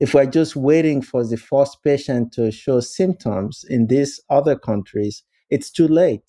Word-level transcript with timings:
If 0.00 0.14
we're 0.14 0.26
just 0.26 0.54
waiting 0.54 1.02
for 1.02 1.26
the 1.26 1.36
first 1.36 1.82
patient 1.82 2.32
to 2.34 2.52
show 2.52 2.78
symptoms 2.78 3.64
in 3.68 3.88
these 3.88 4.20
other 4.30 4.56
countries, 4.56 5.24
it's 5.50 5.72
too 5.72 5.88
late. 5.88 6.22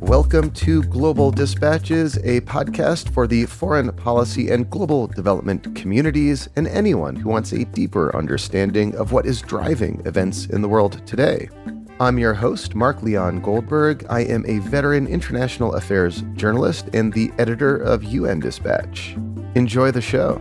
Welcome 0.00 0.50
to 0.50 0.82
Global 0.82 1.30
Dispatches, 1.30 2.16
a 2.24 2.40
podcast 2.40 3.10
for 3.10 3.28
the 3.28 3.46
foreign 3.46 3.92
policy 3.92 4.50
and 4.50 4.68
global 4.68 5.06
development 5.06 5.76
communities 5.76 6.48
and 6.56 6.66
anyone 6.66 7.14
who 7.14 7.28
wants 7.28 7.52
a 7.52 7.64
deeper 7.66 8.14
understanding 8.16 8.92
of 8.96 9.12
what 9.12 9.24
is 9.24 9.40
driving 9.42 10.02
events 10.04 10.46
in 10.46 10.62
the 10.62 10.68
world 10.68 11.00
today. 11.06 11.48
I'm 12.00 12.18
your 12.18 12.34
host, 12.34 12.74
Mark 12.74 13.04
Leon 13.04 13.40
Goldberg. 13.40 14.04
I 14.10 14.22
am 14.22 14.44
a 14.48 14.58
veteran 14.58 15.06
international 15.06 15.74
affairs 15.74 16.24
journalist 16.34 16.88
and 16.92 17.12
the 17.12 17.30
editor 17.38 17.76
of 17.76 18.02
UN 18.02 18.40
Dispatch. 18.40 19.16
Enjoy 19.56 19.90
the 19.90 20.02
show. 20.02 20.38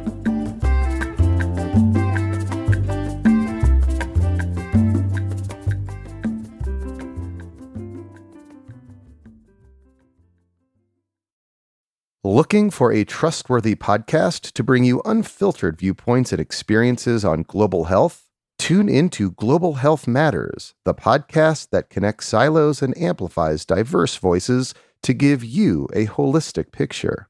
Looking 12.25 12.69
for 12.69 12.91
a 12.91 13.05
trustworthy 13.05 13.75
podcast 13.75 14.51
to 14.51 14.63
bring 14.63 14.83
you 14.83 15.01
unfiltered 15.05 15.77
viewpoints 15.77 16.33
and 16.33 16.41
experiences 16.41 17.23
on 17.23 17.43
global 17.43 17.85
health? 17.85 18.27
Tune 18.59 18.89
into 18.89 19.31
Global 19.31 19.75
Health 19.75 20.09
Matters, 20.09 20.73
the 20.83 20.93
podcast 20.93 21.69
that 21.69 21.89
connects 21.89 22.27
silos 22.27 22.81
and 22.81 22.97
amplifies 22.97 23.63
diverse 23.63 24.17
voices 24.17 24.73
to 25.03 25.13
give 25.13 25.41
you 25.41 25.87
a 25.93 26.07
holistic 26.07 26.73
picture. 26.73 27.29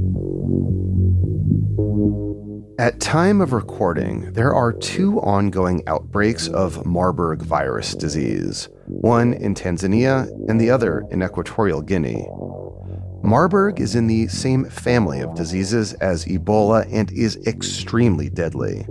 At 2.81 2.99
time 2.99 3.41
of 3.41 3.53
recording, 3.53 4.33
there 4.33 4.55
are 4.55 4.73
two 4.73 5.19
ongoing 5.19 5.83
outbreaks 5.85 6.47
of 6.47 6.83
Marburg 6.83 7.43
virus 7.43 7.93
disease, 7.93 8.69
one 8.87 9.33
in 9.33 9.53
Tanzania 9.53 10.27
and 10.49 10.59
the 10.59 10.71
other 10.71 11.03
in 11.11 11.21
Equatorial 11.21 11.83
Guinea. 11.83 12.25
Marburg 13.21 13.79
is 13.79 13.93
in 13.93 14.07
the 14.07 14.27
same 14.29 14.65
family 14.65 15.19
of 15.19 15.35
diseases 15.35 15.93
as 15.93 16.25
Ebola 16.25 16.91
and 16.91 17.11
is 17.11 17.37
extremely 17.45 18.31
deadly. 18.31 18.83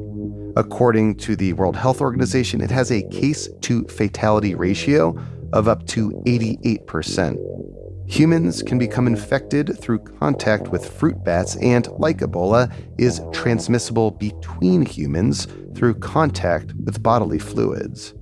According 0.54 1.16
to 1.16 1.34
the 1.34 1.54
World 1.54 1.74
Health 1.74 2.00
Organization, 2.00 2.60
it 2.60 2.70
has 2.70 2.92
a 2.92 3.02
case 3.08 3.48
to 3.62 3.82
fatality 3.88 4.54
ratio 4.54 5.20
of 5.52 5.66
up 5.66 5.84
to 5.88 6.12
88%. 6.26 7.79
Humans 8.10 8.64
can 8.64 8.76
become 8.76 9.06
infected 9.06 9.78
through 9.78 10.00
contact 10.00 10.66
with 10.68 10.84
fruit 10.84 11.22
bats 11.22 11.54
and, 11.58 11.86
like 11.92 12.18
Ebola, 12.18 12.72
is 12.98 13.22
transmissible 13.32 14.10
between 14.10 14.84
humans 14.84 15.46
through 15.76 15.94
contact 15.94 16.74
with 16.84 17.04
bodily 17.04 17.38
fluids. 17.38 18.12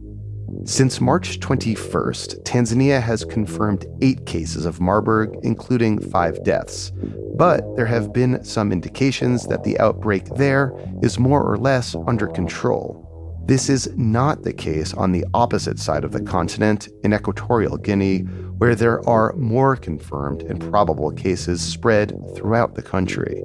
Since 0.65 1.01
March 1.01 1.41
21st, 1.41 2.43
Tanzania 2.43 3.01
has 3.01 3.25
confirmed 3.25 3.87
eight 4.03 4.27
cases 4.27 4.67
of 4.67 4.79
Marburg, 4.79 5.35
including 5.43 6.01
five 6.11 6.45
deaths. 6.45 6.93
But 7.37 7.65
there 7.77 7.87
have 7.87 8.13
been 8.13 8.45
some 8.45 8.73
indications 8.73 9.47
that 9.47 9.65
the 9.65 9.81
outbreak 9.81 10.27
there 10.35 10.75
is 11.03 11.19
more 11.19 11.43
or 11.43 11.57
less 11.57 11.97
under 12.07 12.27
control. 12.27 13.08
This 13.49 13.71
is 13.71 13.91
not 13.97 14.43
the 14.43 14.53
case 14.53 14.93
on 14.93 15.13
the 15.13 15.25
opposite 15.33 15.79
side 15.79 16.05
of 16.05 16.13
the 16.13 16.21
continent, 16.21 16.91
in 17.03 17.15
Equatorial 17.15 17.79
Guinea, 17.79 18.19
where 18.59 18.75
there 18.75 19.01
are 19.09 19.33
more 19.37 19.75
confirmed 19.75 20.43
and 20.43 20.61
probable 20.61 21.11
cases 21.13 21.63
spread 21.63 22.13
throughout 22.37 22.75
the 22.75 22.83
country. 22.83 23.43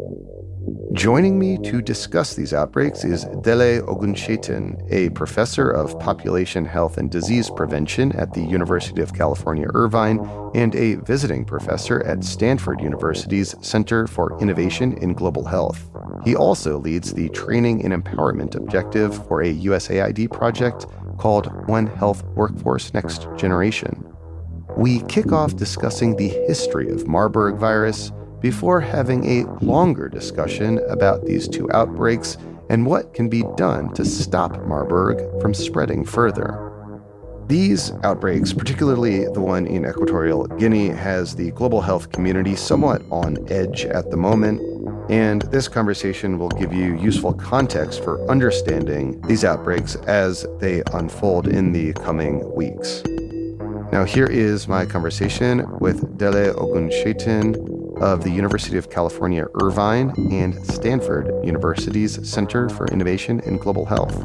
Joining 0.94 1.40
me 1.40 1.57
to 1.57 1.81
discuss 1.81 2.35
these 2.35 2.53
outbreaks 2.53 3.03
is 3.03 3.25
Dele 3.41 3.81
Ogunseitan, 3.81 4.79
a 4.91 5.09
professor 5.09 5.69
of 5.69 6.00
population 6.00 6.63
health 6.63 6.97
and 6.97 7.09
disease 7.09 7.50
prevention 7.50 8.12
at 8.13 8.34
the 8.34 8.41
University 8.41 9.02
of 9.02 9.13
California, 9.13 9.68
Irvine, 9.73 10.19
and 10.53 10.75
a 10.75 10.96
visiting 10.96 11.44
professor 11.44 12.03
at 12.03 12.23
Stanford 12.23 12.79
University's 12.79 13.56
Center 13.59 14.07
for 14.07 14.40
Innovation 14.40 14.94
in 15.00 15.13
Global 15.13 15.44
Health. 15.44 15.90
He 16.23 16.35
also 16.35 16.78
leads 16.78 17.13
the 17.13 17.29
Training 17.29 17.84
and 17.84 17.94
Empowerment 17.94 18.56
Objective 18.56 19.28
for 19.28 19.41
a 19.41 19.53
USAID 19.53 20.31
project 20.31 20.85
called 21.18 21.68
One 21.68 21.88
Health 21.88 22.23
Workforce 22.35 22.94
Next 22.94 23.28
Generation. 23.35 24.06
We 24.78 25.02
kick 25.03 25.31
off 25.31 25.56
discussing 25.56 26.16
the 26.16 26.29
history 26.29 26.90
of 26.90 27.07
Marburg 27.07 27.56
virus 27.56 28.12
before 28.43 28.81
having 28.81 29.25
a 29.25 29.45
longer 29.63 30.09
discussion 30.09 30.77
about 30.89 31.25
these 31.25 31.47
two 31.47 31.71
outbreaks 31.71 32.37
and 32.69 32.85
what 32.85 33.13
can 33.13 33.29
be 33.29 33.43
done 33.55 33.91
to 33.93 34.03
stop 34.03 34.61
Marburg 34.65 35.41
from 35.41 35.53
spreading 35.53 36.03
further. 36.03 36.69
These 37.47 37.93
outbreaks, 38.03 38.51
particularly 38.51 39.25
the 39.25 39.39
one 39.39 39.65
in 39.65 39.85
Equatorial 39.85 40.47
Guinea, 40.47 40.89
has 40.89 41.35
the 41.35 41.51
global 41.51 41.79
health 41.81 42.11
community 42.11 42.55
somewhat 42.55 43.01
on 43.11 43.37
edge 43.49 43.85
at 43.85 44.11
the 44.11 44.17
moment, 44.17 44.61
and 45.09 45.43
this 45.43 45.69
conversation 45.69 46.37
will 46.37 46.49
give 46.49 46.73
you 46.73 46.97
useful 46.97 47.33
context 47.33 48.03
for 48.03 48.29
understanding 48.29 49.21
these 49.21 49.45
outbreaks 49.45 49.95
as 50.07 50.45
they 50.59 50.83
unfold 50.93 51.47
in 51.47 51.71
the 51.71 51.93
coming 51.93 52.53
weeks. 52.53 53.03
Now, 53.93 54.03
here 54.03 54.25
is 54.25 54.67
my 54.67 54.85
conversation 54.85 55.65
with 55.79 56.17
Dele 56.17 56.53
Ogunseitan, 56.53 57.82
of 57.97 58.23
the 58.23 58.29
University 58.29 58.77
of 58.77 58.89
California, 58.89 59.45
Irvine, 59.61 60.13
and 60.31 60.53
Stanford 60.65 61.31
University's 61.43 62.27
Center 62.27 62.69
for 62.69 62.87
Innovation 62.87 63.39
in 63.41 63.57
Global 63.57 63.85
Health. 63.85 64.15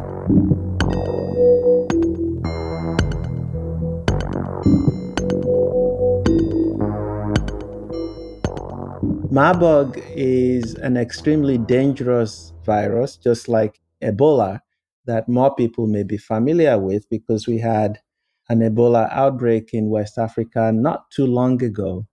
Marburg 9.30 10.02
is 10.16 10.74
an 10.76 10.96
extremely 10.96 11.58
dangerous 11.58 12.52
virus, 12.64 13.16
just 13.16 13.48
like 13.48 13.80
Ebola, 14.02 14.60
that 15.04 15.28
more 15.28 15.54
people 15.54 15.86
may 15.86 16.02
be 16.02 16.16
familiar 16.16 16.78
with 16.78 17.08
because 17.08 17.46
we 17.46 17.58
had 17.58 18.00
an 18.48 18.60
Ebola 18.60 19.08
outbreak 19.12 19.74
in 19.74 19.90
West 19.90 20.18
Africa 20.18 20.72
not 20.72 21.10
too 21.10 21.26
long 21.26 21.62
ago. 21.62 22.06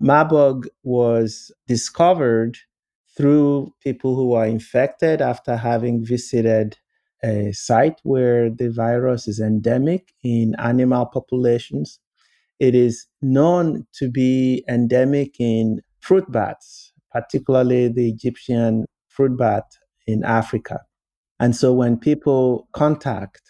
Marburg 0.00 0.68
was 0.82 1.52
discovered 1.68 2.56
through 3.16 3.74
people 3.82 4.16
who 4.16 4.32
are 4.32 4.46
infected 4.46 5.20
after 5.20 5.56
having 5.56 6.04
visited 6.04 6.78
a 7.22 7.52
site 7.52 8.00
where 8.02 8.48
the 8.50 8.70
virus 8.70 9.28
is 9.28 9.40
endemic 9.40 10.12
in 10.24 10.54
animal 10.58 11.06
populations. 11.06 12.00
It 12.58 12.74
is 12.74 13.06
known 13.22 13.86
to 13.94 14.10
be 14.10 14.64
endemic 14.68 15.36
in 15.38 15.82
fruit 16.00 16.30
bats, 16.32 16.92
particularly 17.12 17.88
the 17.88 18.08
Egyptian 18.08 18.86
fruit 19.08 19.36
bat 19.36 19.64
in 20.06 20.24
Africa. 20.24 20.80
And 21.40 21.56
so 21.56 21.72
when 21.72 21.98
people 21.98 22.68
contact 22.72 23.42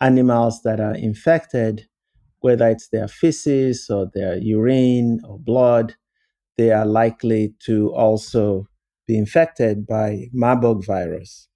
animals 0.00 0.62
that 0.62 0.80
are 0.80 0.94
infected, 0.94 1.88
whether 2.46 2.68
it's 2.68 2.90
their 2.90 3.08
feces 3.08 3.90
or 3.90 4.08
their 4.14 4.36
urine 4.36 5.18
or 5.28 5.36
blood, 5.36 5.96
they 6.56 6.70
are 6.70 6.86
likely 6.86 7.52
to 7.58 7.92
also 7.92 8.68
be 9.08 9.18
infected 9.18 9.84
by 9.84 10.28
Marburg 10.32 10.84
virus. 10.86 11.48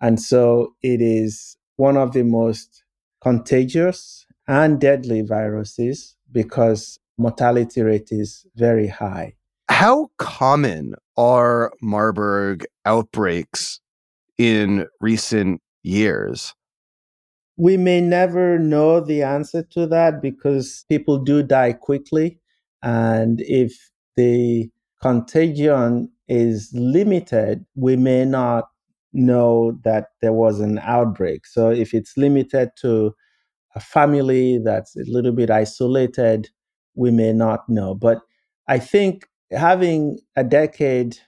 And 0.00 0.18
so 0.18 0.72
it 0.82 1.02
is 1.02 1.58
one 1.76 1.98
of 1.98 2.14
the 2.14 2.22
most 2.22 2.84
contagious 3.20 4.24
and 4.48 4.80
deadly 4.80 5.20
viruses 5.20 6.16
because 6.32 6.98
mortality 7.18 7.82
rate 7.82 8.08
is 8.10 8.46
very 8.56 8.88
high. 8.88 9.34
How 9.68 10.08
common 10.16 10.94
are 11.18 11.70
Marburg 11.82 12.64
outbreaks 12.86 13.78
in 14.38 14.86
recent 15.02 15.60
years? 15.82 16.54
We 17.60 17.76
may 17.76 18.00
never 18.00 18.58
know 18.58 19.00
the 19.00 19.22
answer 19.22 19.62
to 19.74 19.86
that 19.88 20.22
because 20.22 20.84
people 20.88 21.18
do 21.18 21.42
die 21.42 21.74
quickly. 21.74 22.40
And 22.82 23.40
if 23.42 23.72
the 24.16 24.70
contagion 25.02 26.10
is 26.28 26.70
limited, 26.74 27.66
we 27.74 27.96
may 27.96 28.24
not 28.24 28.64
know 29.12 29.78
that 29.84 30.08
there 30.22 30.32
was 30.32 30.60
an 30.60 30.78
outbreak. 30.78 31.46
So 31.46 31.70
if 31.70 31.92
it's 31.92 32.16
limited 32.16 32.70
to 32.82 33.14
a 33.74 33.80
family 33.80 34.58
that's 34.58 34.96
a 34.96 35.04
little 35.06 35.32
bit 35.32 35.50
isolated, 35.50 36.50
we 36.94 37.10
may 37.10 37.32
not 37.32 37.68
know. 37.68 37.94
But 37.94 38.20
I 38.68 38.78
think 38.78 39.26
having 39.52 40.20
a 40.36 40.44
decade 40.44 41.18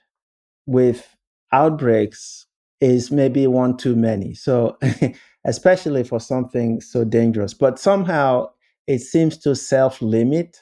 with 0.66 1.16
outbreaks 1.52 2.46
is 2.82 3.10
maybe 3.10 3.46
one 3.46 3.76
too 3.76 3.96
many. 3.96 4.34
So, 4.34 4.76
especially 5.44 6.04
for 6.04 6.20
something 6.20 6.80
so 6.80 7.04
dangerous, 7.04 7.54
but 7.54 7.78
somehow 7.78 8.48
it 8.86 9.00
seems 9.00 9.38
to 9.38 9.54
self 9.54 10.02
limit. 10.02 10.58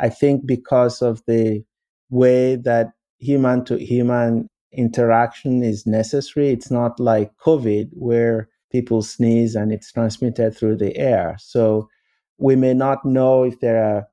I 0.00 0.08
think 0.08 0.46
because 0.46 1.02
of 1.02 1.22
the 1.26 1.64
way 2.10 2.56
that 2.56 2.92
human 3.18 3.64
to 3.66 3.76
human 3.76 4.48
interaction 4.72 5.62
is 5.62 5.86
necessary. 5.86 6.50
It's 6.50 6.70
not 6.70 6.98
like 7.00 7.32
COVID 7.44 7.90
where 7.92 8.48
people 8.70 9.02
sneeze 9.02 9.54
and 9.54 9.72
it's 9.72 9.92
transmitted 9.92 10.56
through 10.56 10.76
the 10.76 10.96
air. 10.96 11.36
So 11.38 11.88
we 12.38 12.56
may 12.56 12.74
not 12.74 13.04
know 13.04 13.44
if 13.44 13.60
there 13.60 13.82
are 13.84 14.06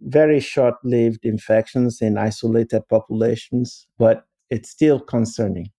very 0.00 0.40
short 0.40 0.74
lived 0.82 1.24
infections 1.24 2.00
in 2.00 2.16
isolated 2.16 2.88
populations, 2.88 3.86
but 3.98 4.24
it's 4.48 4.70
still 4.70 4.98
concerning. 4.98 5.70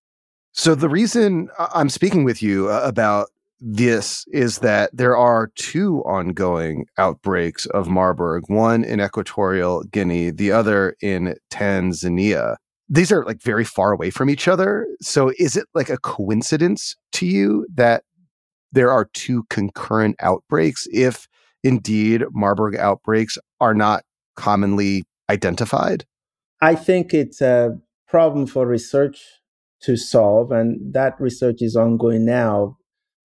So, 0.53 0.75
the 0.75 0.89
reason 0.89 1.50
I'm 1.74 1.89
speaking 1.89 2.24
with 2.24 2.44
you 2.44 2.69
uh, 2.69 2.81
about 2.83 3.30
this 3.59 4.25
is 4.31 4.59
that 4.59 4.89
there 4.92 5.15
are 5.15 5.51
two 5.56 6.00
ongoing 6.00 6.86
outbreaks 6.98 7.68
of 7.68 7.88
Marburg, 7.88 8.44
one 8.48 8.83
in 8.83 9.00
Equatorial 9.00 9.83
Guinea, 9.92 10.31
the 10.31 10.51
other 10.51 10.95
in 11.01 11.36
Tanzania 11.51 12.56
these 12.92 13.09
are 13.09 13.24
like 13.24 13.42
very 13.42 13.63
far 13.63 13.94
away 13.94 14.09
from 14.09 14.30
each 14.30 14.50
other. 14.50 14.86
So 15.00 15.31
is 15.39 15.56
it 15.56 15.65
like 15.74 15.89
a 15.89 15.98
coincidence 15.98 16.98
to 17.13 17.25
you 17.25 17.65
that 17.74 18.03
there 18.74 18.92
are 18.92 19.09
two 19.13 19.45
concurrent 19.50 20.18
outbreaks 20.19 20.88
if 20.92 21.27
indeed 21.63 22.24
Marburg 22.33 22.75
outbreaks 22.75 23.38
are 23.62 23.74
not 23.74 24.03
commonly 24.36 25.03
identified? 25.30 26.03
I 26.59 26.75
think 26.75 27.13
it's 27.13 27.39
a 27.39 27.80
problem 28.09 28.45
for 28.45 28.68
research 28.68 29.24
to 29.81 29.97
solve, 29.97 30.51
and 30.51 30.93
that 30.93 31.19
research 31.19 31.61
is 31.61 31.75
ongoing 31.75 32.25
now, 32.25 32.77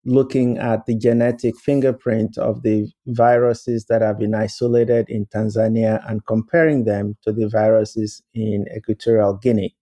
looking 0.04 0.58
at 0.58 0.86
the 0.86 0.96
genetic 0.96 1.56
fingerprint 1.58 2.38
of 2.38 2.62
the 2.62 2.88
viruses 3.06 3.86
that 3.88 4.02
have 4.02 4.18
been 4.18 4.34
isolated 4.34 5.06
in 5.08 5.26
Tanzania 5.26 6.00
and 6.08 6.24
comparing 6.26 6.84
them 6.84 7.16
to 7.22 7.32
the 7.32 7.48
viruses 7.48 8.22
in 8.34 8.66
Equatorial 8.74 9.34
Guinea. 9.34 9.74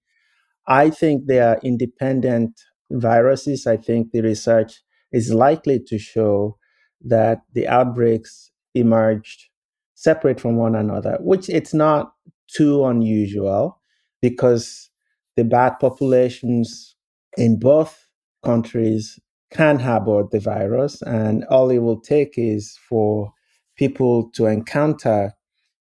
I 0.66 0.90
think 0.90 1.26
they 1.26 1.40
are 1.40 1.60
independent 1.62 2.60
viruses. 2.90 3.66
I 3.66 3.76
think 3.76 4.12
the 4.12 4.22
research 4.22 4.82
is 5.12 5.32
likely 5.32 5.78
to 5.88 5.98
show 5.98 6.58
that 7.04 7.42
the 7.52 7.68
outbreaks 7.68 8.50
emerged 8.74 9.48
separate 9.94 10.40
from 10.40 10.56
one 10.56 10.74
another, 10.74 11.18
which 11.20 11.48
it's 11.48 11.74
not 11.74 12.12
too 12.48 12.84
unusual 12.84 13.80
because 14.22 14.90
the 15.36 15.44
bat 15.44 15.80
populations 15.80 16.96
in 17.36 17.58
both 17.58 18.06
countries 18.44 19.18
can 19.50 19.78
harbor 19.78 20.24
the 20.30 20.40
virus, 20.40 21.00
and 21.02 21.44
all 21.44 21.70
it 21.70 21.78
will 21.78 22.00
take 22.00 22.34
is 22.36 22.78
for 22.88 23.32
people 23.76 24.30
to 24.30 24.46
encounter 24.46 25.32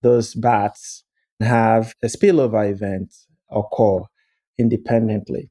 those 0.01 0.35
bats 0.35 1.03
and 1.39 1.49
have 1.49 1.93
a 2.03 2.07
spillover 2.07 2.69
event 2.69 3.13
occur 3.51 3.99
independently. 4.57 5.49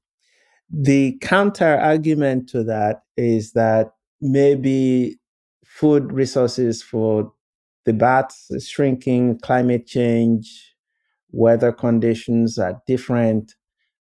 The 0.71 1.19
counter 1.21 1.77
argument 1.77 2.49
to 2.51 2.65
that 2.65 3.03
is 3.17 3.53
that 3.53 3.93
maybe 4.21 5.19
food 5.65 6.13
resources 6.13 6.83
for 6.83 7.33
the 7.85 7.93
bats 7.93 8.47
is 8.51 8.69
shrinking, 8.69 9.41
climate 9.41 9.87
change, 9.87 10.75
weather 11.31 11.73
conditions 11.73 12.59
are 12.59 12.81
different, 12.87 13.55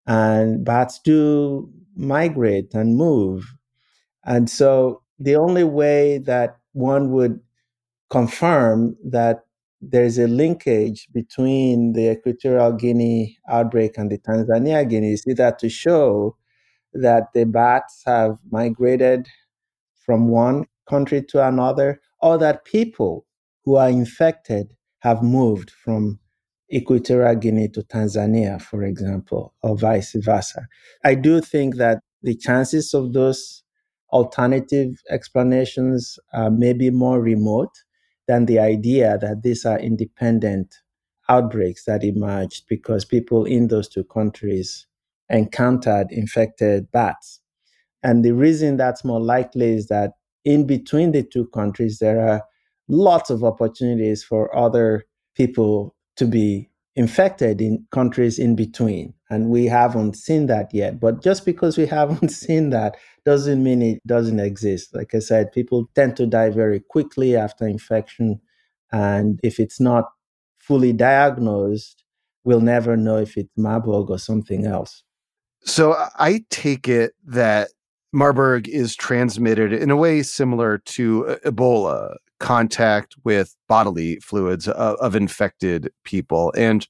and 0.07 0.65
bats 0.65 0.99
do 1.03 1.69
migrate 1.95 2.73
and 2.73 2.95
move. 2.95 3.45
And 4.25 4.49
so 4.49 5.01
the 5.19 5.35
only 5.35 5.63
way 5.63 6.17
that 6.19 6.57
one 6.73 7.11
would 7.11 7.39
confirm 8.09 8.95
that 9.03 9.43
there's 9.81 10.17
a 10.17 10.27
linkage 10.27 11.07
between 11.13 11.93
the 11.93 12.11
Equatorial 12.11 12.71
Guinea 12.73 13.37
outbreak 13.49 13.97
and 13.97 14.09
the 14.09 14.17
Tanzania 14.17 14.87
Guinea 14.89 15.13
is 15.13 15.25
either 15.27 15.55
to 15.59 15.69
show 15.69 16.35
that 16.93 17.31
the 17.33 17.45
bats 17.45 18.01
have 18.05 18.37
migrated 18.49 19.27
from 20.05 20.29
one 20.29 20.65
country 20.89 21.21
to 21.21 21.45
another, 21.45 22.01
or 22.21 22.37
that 22.37 22.63
people 22.63 23.25
who 23.65 23.75
are 23.75 23.89
infected 23.89 24.73
have 24.99 25.21
moved 25.21 25.69
from 25.69 26.17
Equatorial 26.73 27.35
Guinea 27.35 27.69
to 27.69 27.81
Tanzania, 27.81 28.61
for 28.61 28.83
example, 28.83 29.53
or 29.63 29.77
vice 29.77 30.13
versa. 30.15 30.67
I 31.03 31.15
do 31.15 31.39
think 31.41 31.75
that 31.77 32.01
the 32.21 32.35
chances 32.35 32.93
of 32.93 33.13
those 33.13 33.63
alternative 34.11 35.01
explanations 35.09 36.19
uh, 36.33 36.49
may 36.49 36.73
be 36.73 36.89
more 36.89 37.21
remote 37.21 37.71
than 38.27 38.45
the 38.45 38.59
idea 38.59 39.17
that 39.19 39.43
these 39.43 39.65
are 39.65 39.79
independent 39.79 40.75
outbreaks 41.29 41.85
that 41.85 42.03
emerged 42.03 42.65
because 42.67 43.05
people 43.05 43.45
in 43.45 43.67
those 43.67 43.87
two 43.87 44.03
countries 44.03 44.87
encountered 45.29 46.07
infected 46.11 46.91
bats. 46.91 47.41
And 48.03 48.23
the 48.23 48.33
reason 48.33 48.77
that's 48.77 49.03
more 49.03 49.21
likely 49.21 49.73
is 49.73 49.87
that 49.87 50.13
in 50.45 50.65
between 50.65 51.11
the 51.11 51.23
two 51.23 51.47
countries, 51.47 51.99
there 51.99 52.25
are 52.27 52.43
lots 52.87 53.29
of 53.29 53.43
opportunities 53.43 54.23
for 54.23 54.55
other 54.55 55.05
people 55.35 55.95
to 56.17 56.25
be 56.25 56.69
infected 56.95 57.61
in 57.61 57.85
countries 57.91 58.39
in 58.39 58.55
between. 58.55 59.13
And 59.29 59.49
we 59.49 59.65
haven't 59.65 60.15
seen 60.15 60.47
that 60.47 60.73
yet. 60.73 60.99
But 60.99 61.21
just 61.21 61.45
because 61.45 61.77
we 61.77 61.85
haven't 61.97 62.29
seen 62.29 62.71
that 62.71 62.97
doesn't 63.23 63.63
mean 63.63 63.81
it 63.81 64.05
doesn't 64.05 64.39
exist. 64.39 64.95
Like 64.95 65.13
I 65.13 65.19
said, 65.19 65.51
people 65.51 65.89
tend 65.95 66.17
to 66.17 66.25
die 66.25 66.49
very 66.49 66.79
quickly 66.79 67.35
after 67.35 67.67
infection. 67.67 68.41
And 68.91 69.39
if 69.43 69.59
it's 69.59 69.79
not 69.79 70.05
fully 70.57 70.91
diagnosed, 70.91 72.03
we'll 72.43 72.61
never 72.61 72.97
know 72.97 73.17
if 73.17 73.37
it's 73.37 73.51
Marburg 73.57 74.09
or 74.09 74.17
something 74.17 74.65
else. 74.65 75.03
So 75.63 75.95
I 76.17 76.45
take 76.49 76.87
it 76.87 77.13
that 77.25 77.69
Marburg 78.13 78.67
is 78.69 78.95
transmitted 78.95 79.73
in 79.73 79.91
a 79.91 79.97
way 79.97 80.23
similar 80.23 80.77
to 80.79 81.37
Ebola, 81.45 82.15
contact 82.39 83.15
with 83.23 83.55
bodily 83.67 84.19
fluids 84.19 84.67
of, 84.67 84.95
of, 84.97 85.15
infected 85.15 85.91
people. 86.03 86.53
And 86.55 86.87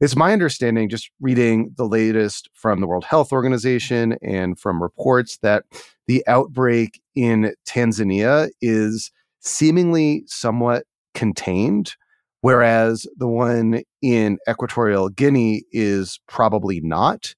it's 0.00 0.16
my 0.16 0.32
understanding, 0.32 0.88
just 0.88 1.10
reading 1.20 1.72
the 1.76 1.86
latest 1.86 2.48
from 2.54 2.80
the 2.80 2.86
World 2.86 3.04
Health 3.04 3.32
Organization 3.32 4.16
and 4.22 4.58
from 4.58 4.82
reports, 4.82 5.38
that 5.38 5.64
the 6.06 6.22
outbreak 6.26 7.00
in 7.14 7.54
Tanzania 7.66 8.50
is 8.60 9.10
seemingly 9.40 10.24
somewhat 10.26 10.84
contained, 11.14 11.94
whereas 12.42 13.06
the 13.16 13.28
one 13.28 13.82
in 14.02 14.38
Equatorial 14.48 15.08
Guinea 15.08 15.64
is 15.72 16.20
probably 16.28 16.80
not. 16.80 17.34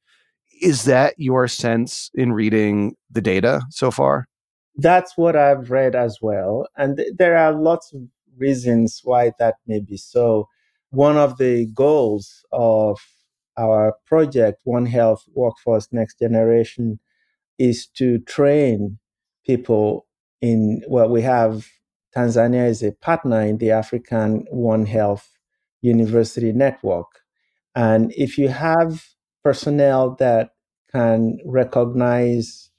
Is 0.60 0.84
that 0.84 1.14
your 1.16 1.48
sense 1.48 2.10
in 2.14 2.32
reading 2.32 2.94
the 3.10 3.20
data 3.20 3.62
so 3.70 3.90
far? 3.90 4.26
That's 4.76 5.16
what 5.16 5.36
I've 5.36 5.70
read 5.70 5.94
as 5.94 6.18
well. 6.22 6.66
And 6.76 6.96
th- 6.96 7.12
there 7.18 7.36
are 7.36 7.52
lots 7.52 7.92
of 7.92 8.02
reasons 8.36 9.00
why 9.04 9.32
that 9.38 9.56
may 9.66 9.80
be 9.80 9.96
so. 9.96 10.48
One 10.90 11.16
of 11.16 11.38
the 11.38 11.66
goals 11.74 12.44
of 12.52 12.98
our 13.58 13.94
project, 14.06 14.60
One 14.64 14.86
Health 14.86 15.24
Workforce 15.34 15.88
Next 15.92 16.18
Generation, 16.18 16.98
is 17.58 17.86
to 17.96 18.20
train 18.20 18.98
people 19.46 20.06
in, 20.42 20.82
well, 20.88 21.08
we 21.10 21.22
have 21.22 21.68
Tanzania 22.16 22.68
is 22.68 22.82
a 22.82 22.92
partner 22.92 23.42
in 23.42 23.58
the 23.58 23.72
African 23.72 24.46
One 24.50 24.86
Health 24.86 25.30
University 25.82 26.52
Network. 26.52 27.08
And 27.74 28.12
if 28.16 28.38
you 28.38 28.48
have 28.48 29.04
personnel 29.44 30.16
that 30.16 30.52
can 30.92 31.38
recognize 31.46 32.70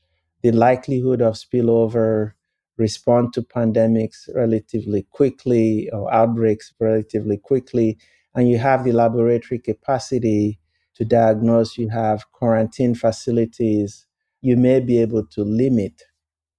the 0.44 0.52
likelihood 0.52 1.22
of 1.22 1.36
spillover, 1.36 2.34
respond 2.78 3.34
to 3.34 3.42
pandemics 3.42 4.30
relatively 4.36 5.04
quickly 5.12 5.90
or 5.92 6.14
outbreaks 6.14 6.74
relatively 6.80 7.38
quickly, 7.38 7.98
and 8.36 8.50
you 8.50 8.58
have 8.58 8.84
the 8.84 8.92
laboratory 8.92 9.60
capacity 9.60 10.60
to 10.96 11.06
diagnose, 11.06 11.78
you 11.78 11.90
have 11.90 12.32
quarantine 12.32 12.96
facilities, 12.96 14.06
you 14.42 14.58
may 14.58 14.80
be 14.80 15.00
able 15.00 15.26
to 15.26 15.44
limit 15.44 16.04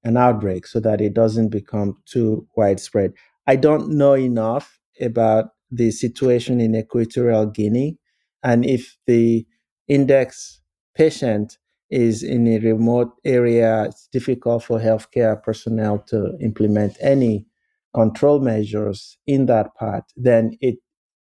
an 0.05 0.17
outbreak 0.17 0.67
so 0.67 0.81
that 0.81 1.01
it 1.01 1.15
doesn't 1.15 1.49
become 1.49 1.97
too 2.07 2.47
widespread. 2.57 3.13
I 3.47 3.57
don't 3.57 3.91
know 3.91 4.15
enough 4.15 4.79
about 5.01 5.51
the 5.71 5.91
situation 5.91 6.61
in 6.61 6.75
Equatorial 6.77 7.47
Guinea 7.47 7.99
and 8.43 8.65
if 8.65 8.97
the 9.07 9.47
index 9.89 10.61
patient 10.95 11.59
is 11.91 12.23
in 12.23 12.47
a 12.49 12.59
remote 12.59 13.13
area, 13.25 13.85
it's 13.85 14.09
difficult 14.13 14.65
for 14.65 14.79
healthcare 14.79 15.41
personnel 15.43 15.99
to 16.09 16.37
implement 16.41 16.97
any 17.01 17.47
control 17.95 18.41
measures 18.41 19.19
in 19.27 19.47
that 19.47 19.75
part, 19.77 20.05
then 20.17 20.57
it 20.61 20.77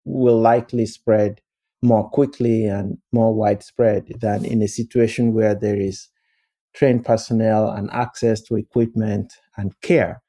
will 0.04 0.40
likely 0.40 0.86
spread 0.86 1.40
more 1.82 2.08
quickly 2.10 2.66
and 2.66 2.98
more 3.12 3.34
widespread 3.34 4.06
than 4.20 4.44
in 4.44 4.62
a 4.62 4.68
situation 4.68 5.32
where 5.34 5.54
there 5.54 5.80
is 5.80 6.08
trained 6.74 7.04
personnel 7.04 7.70
and 7.70 7.90
access 7.90 8.40
to 8.42 8.56
equipment 8.56 9.34
and 9.56 9.72
care 9.80 10.22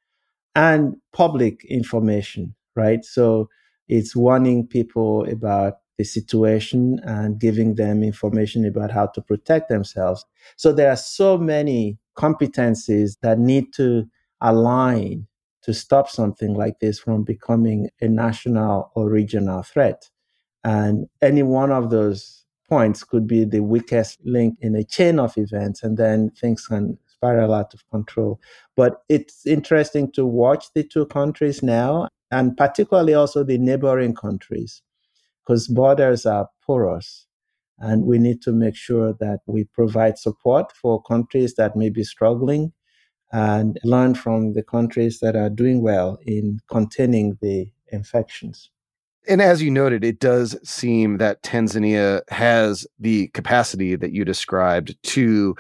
and 0.56 0.96
public 1.14 1.64
information, 1.66 2.56
right? 2.76 3.06
So 3.06 3.50
it's 3.88 4.16
warning 4.16 4.68
people 4.68 5.30
about 5.30 5.76
the 6.02 6.06
situation 6.06 7.00
and 7.04 7.40
giving 7.40 7.76
them 7.76 8.04
information 8.04 8.66
about 8.66 8.90
how 8.90 9.06
to 9.06 9.22
protect 9.22 9.70
themselves. 9.70 10.26
So 10.56 10.74
there 10.74 10.90
are 10.90 10.96
so 10.98 11.38
many 11.38 12.00
competencies 12.18 13.18
that 13.22 13.38
need 13.38 13.72
to 13.74 14.10
align 14.42 15.28
to 15.62 15.74
stop 15.76 16.10
something 16.10 16.56
like 16.56 16.80
this 16.80 17.00
from 17.00 17.24
becoming 17.24 17.90
a 18.02 18.08
national 18.08 18.92
or 18.96 19.10
regional 19.10 19.62
threat. 19.62 20.10
And 20.64 21.08
any 21.22 21.44
one 21.44 21.72
of 21.72 21.92
those 21.92 22.46
points 22.68 23.04
could 23.04 23.28
be 23.28 23.44
the 23.44 23.60
weakest 23.60 24.18
link 24.26 24.58
in 24.62 24.76
a 24.76 24.84
chain 24.84 25.20
of 25.20 25.38
events, 25.38 25.84
and 25.84 25.98
then 25.98 26.32
things 26.32 26.66
can 26.66 26.98
spiral 27.08 27.54
out 27.54 27.76
of 27.76 27.88
control. 27.92 28.40
But 28.76 29.04
it's 29.08 29.46
interesting 29.46 30.12
to 30.14 30.26
watch 30.26 30.74
the 30.74 30.84
two 30.84 31.06
countries 31.06 31.62
now, 31.62 32.08
and 32.32 32.58
particularly 32.58 33.14
also 33.14 33.44
the 33.44 33.60
neighboring 33.60 34.16
countries, 34.16 34.82
because 35.46 35.68
borders 35.68 36.26
are 36.26 36.50
porous. 36.66 37.28
And 37.80 38.06
we 38.06 38.20
need 38.20 38.42
to 38.44 38.52
make 38.52 38.76
sure 38.76 39.14
that 39.20 39.40
we 39.48 39.64
provide 39.64 40.20
support 40.20 40.72
for 40.72 41.02
countries 41.02 41.56
that 41.56 41.76
may 41.76 41.90
be 41.90 42.04
struggling 42.04 42.74
and 43.32 43.80
learn 43.84 44.14
from 44.14 44.54
the 44.54 44.62
countries 44.62 45.20
that 45.22 45.36
are 45.36 45.50
doing 45.50 45.82
well 45.82 46.20
in 46.26 46.60
containing 46.70 47.38
the 47.42 47.72
infections. 47.92 48.70
And 49.28 49.42
as 49.42 49.62
you 49.62 49.72
noted, 49.72 50.04
it 50.04 50.20
does 50.20 50.58
seem 50.68 51.18
that 51.18 51.44
Tanzania 51.44 52.22
has 52.30 52.88
the 53.00 53.28
capacity 53.30 53.96
that 53.96 54.12
you 54.12 54.26
described 54.26 54.96
to 55.04 55.56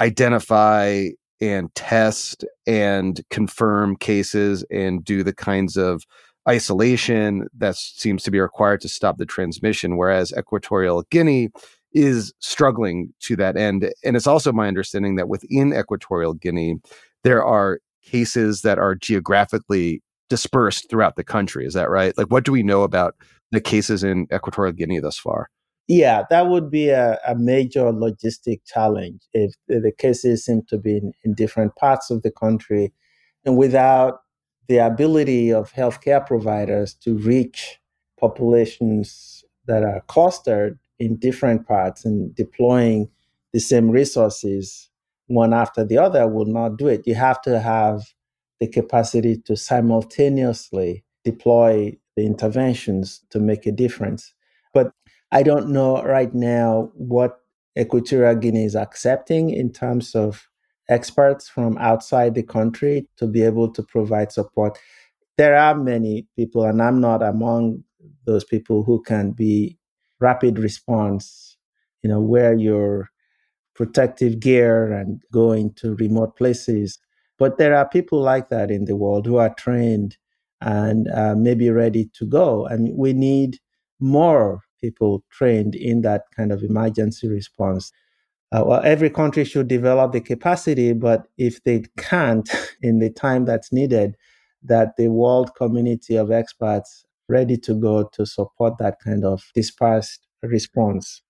identify 0.00 1.08
and 1.40 1.72
test 1.74 2.44
and 2.66 3.20
confirm 3.30 3.96
cases 3.96 4.64
and 4.70 5.04
do 5.04 5.22
the 5.22 5.34
kinds 5.34 5.76
of 5.76 6.04
isolation 6.48 7.48
that 7.56 7.76
seems 7.76 8.22
to 8.24 8.30
be 8.30 8.40
required 8.40 8.80
to 8.82 8.88
stop 8.88 9.18
the 9.18 9.26
transmission, 9.26 9.96
whereas 9.96 10.32
Equatorial 10.36 11.02
Guinea 11.10 11.50
is 11.92 12.34
struggling 12.40 13.12
to 13.20 13.36
that 13.36 13.56
end. 13.56 13.90
And 14.04 14.16
it's 14.16 14.26
also 14.26 14.52
my 14.52 14.68
understanding 14.68 15.16
that 15.16 15.28
within 15.28 15.72
Equatorial 15.72 16.34
Guinea, 16.34 16.76
there 17.22 17.44
are 17.44 17.78
cases 18.02 18.62
that 18.62 18.78
are 18.78 18.94
geographically 18.94 20.02
dispersed 20.28 20.90
throughout 20.90 21.16
the 21.16 21.24
country. 21.24 21.64
Is 21.66 21.74
that 21.74 21.90
right? 21.90 22.16
Like, 22.18 22.28
what 22.28 22.44
do 22.44 22.52
we 22.52 22.62
know 22.62 22.82
about 22.82 23.14
the 23.52 23.60
cases 23.60 24.02
in 24.02 24.26
Equatorial 24.34 24.72
Guinea 24.72 25.00
thus 25.00 25.18
far? 25.18 25.48
Yeah, 25.86 26.24
that 26.30 26.48
would 26.48 26.70
be 26.70 26.88
a, 26.88 27.18
a 27.26 27.34
major 27.34 27.92
logistic 27.92 28.60
challenge 28.66 29.20
if 29.32 29.52
the 29.68 29.92
cases 29.96 30.44
seem 30.44 30.62
to 30.68 30.78
be 30.78 30.96
in, 30.96 31.12
in 31.24 31.34
different 31.34 31.76
parts 31.76 32.10
of 32.10 32.22
the 32.22 32.30
country 32.30 32.92
and 33.44 33.58
without 33.58 34.20
the 34.68 34.78
ability 34.78 35.52
of 35.52 35.72
healthcare 35.72 36.26
providers 36.26 36.94
to 36.94 37.16
reach 37.18 37.80
populations 38.18 39.44
that 39.66 39.82
are 39.82 40.02
clustered 40.06 40.78
in 40.98 41.16
different 41.16 41.66
parts 41.66 42.04
and 42.04 42.34
deploying 42.34 43.08
the 43.52 43.60
same 43.60 43.90
resources 43.90 44.90
one 45.26 45.54
after 45.54 45.84
the 45.84 45.98
other 45.98 46.28
will 46.28 46.46
not 46.46 46.76
do 46.76 46.86
it. 46.86 47.06
You 47.06 47.14
have 47.14 47.40
to 47.42 47.58
have 47.60 48.02
the 48.60 48.68
capacity 48.68 49.36
to 49.46 49.56
simultaneously 49.56 51.04
deploy 51.24 51.96
the 52.16 52.26
interventions 52.26 53.22
to 53.30 53.40
make 53.40 53.66
a 53.66 53.72
difference. 53.72 54.34
But 54.72 54.92
I 55.32 55.42
don't 55.42 55.70
know 55.70 56.02
right 56.02 56.32
now 56.34 56.90
what 56.94 57.40
Equatorial 57.78 58.36
Guinea 58.36 58.64
is 58.64 58.76
accepting 58.76 59.50
in 59.50 59.72
terms 59.72 60.14
of 60.14 60.48
experts 60.88 61.48
from 61.48 61.78
outside 61.78 62.34
the 62.34 62.42
country 62.42 63.06
to 63.16 63.26
be 63.26 63.42
able 63.42 63.72
to 63.72 63.82
provide 63.82 64.32
support. 64.32 64.78
There 65.36 65.56
are 65.56 65.74
many 65.74 66.26
people, 66.36 66.64
and 66.64 66.82
I'm 66.82 67.00
not 67.00 67.22
among 67.22 67.84
those 68.26 68.44
people 68.44 68.84
who 68.84 69.02
can 69.02 69.32
be 69.32 69.78
rapid 70.20 70.58
response, 70.58 71.56
you 72.02 72.08
know, 72.08 72.20
wear 72.20 72.54
you're 72.54 73.10
protective 73.74 74.40
gear 74.40 74.92
and 74.92 75.22
going 75.32 75.72
to 75.74 75.94
remote 75.96 76.36
places. 76.36 76.98
But 77.38 77.58
there 77.58 77.74
are 77.74 77.88
people 77.88 78.20
like 78.20 78.48
that 78.48 78.70
in 78.70 78.84
the 78.84 78.96
world 78.96 79.26
who 79.26 79.36
are 79.36 79.52
trained 79.54 80.16
and 80.60 81.08
uh, 81.08 81.34
maybe 81.36 81.68
ready 81.70 82.08
to 82.14 82.26
go. 82.26 82.66
And 82.66 82.96
we 82.96 83.12
need 83.12 83.58
more 84.00 84.60
people 84.80 85.24
trained 85.30 85.74
in 85.74 86.02
that 86.02 86.22
kind 86.36 86.52
of 86.52 86.62
emergency 86.62 87.28
response. 87.28 87.92
Uh, 88.54 88.62
well, 88.64 88.80
every 88.84 89.10
country 89.10 89.44
should 89.44 89.66
develop 89.66 90.12
the 90.12 90.20
capacity, 90.20 90.92
but 90.92 91.26
if 91.38 91.62
they 91.64 91.82
can't 91.96 92.48
in 92.82 93.00
the 93.00 93.10
time 93.10 93.44
that's 93.44 93.72
needed, 93.72 94.14
that 94.62 94.96
the 94.96 95.08
world 95.08 95.50
community 95.56 96.16
of 96.16 96.30
experts 96.30 97.04
ready 97.28 97.56
to 97.56 97.74
go 97.74 98.08
to 98.12 98.24
support 98.24 98.78
that 98.78 98.98
kind 99.02 99.24
of 99.24 99.42
dispersed 99.54 100.20
response. 100.42 101.22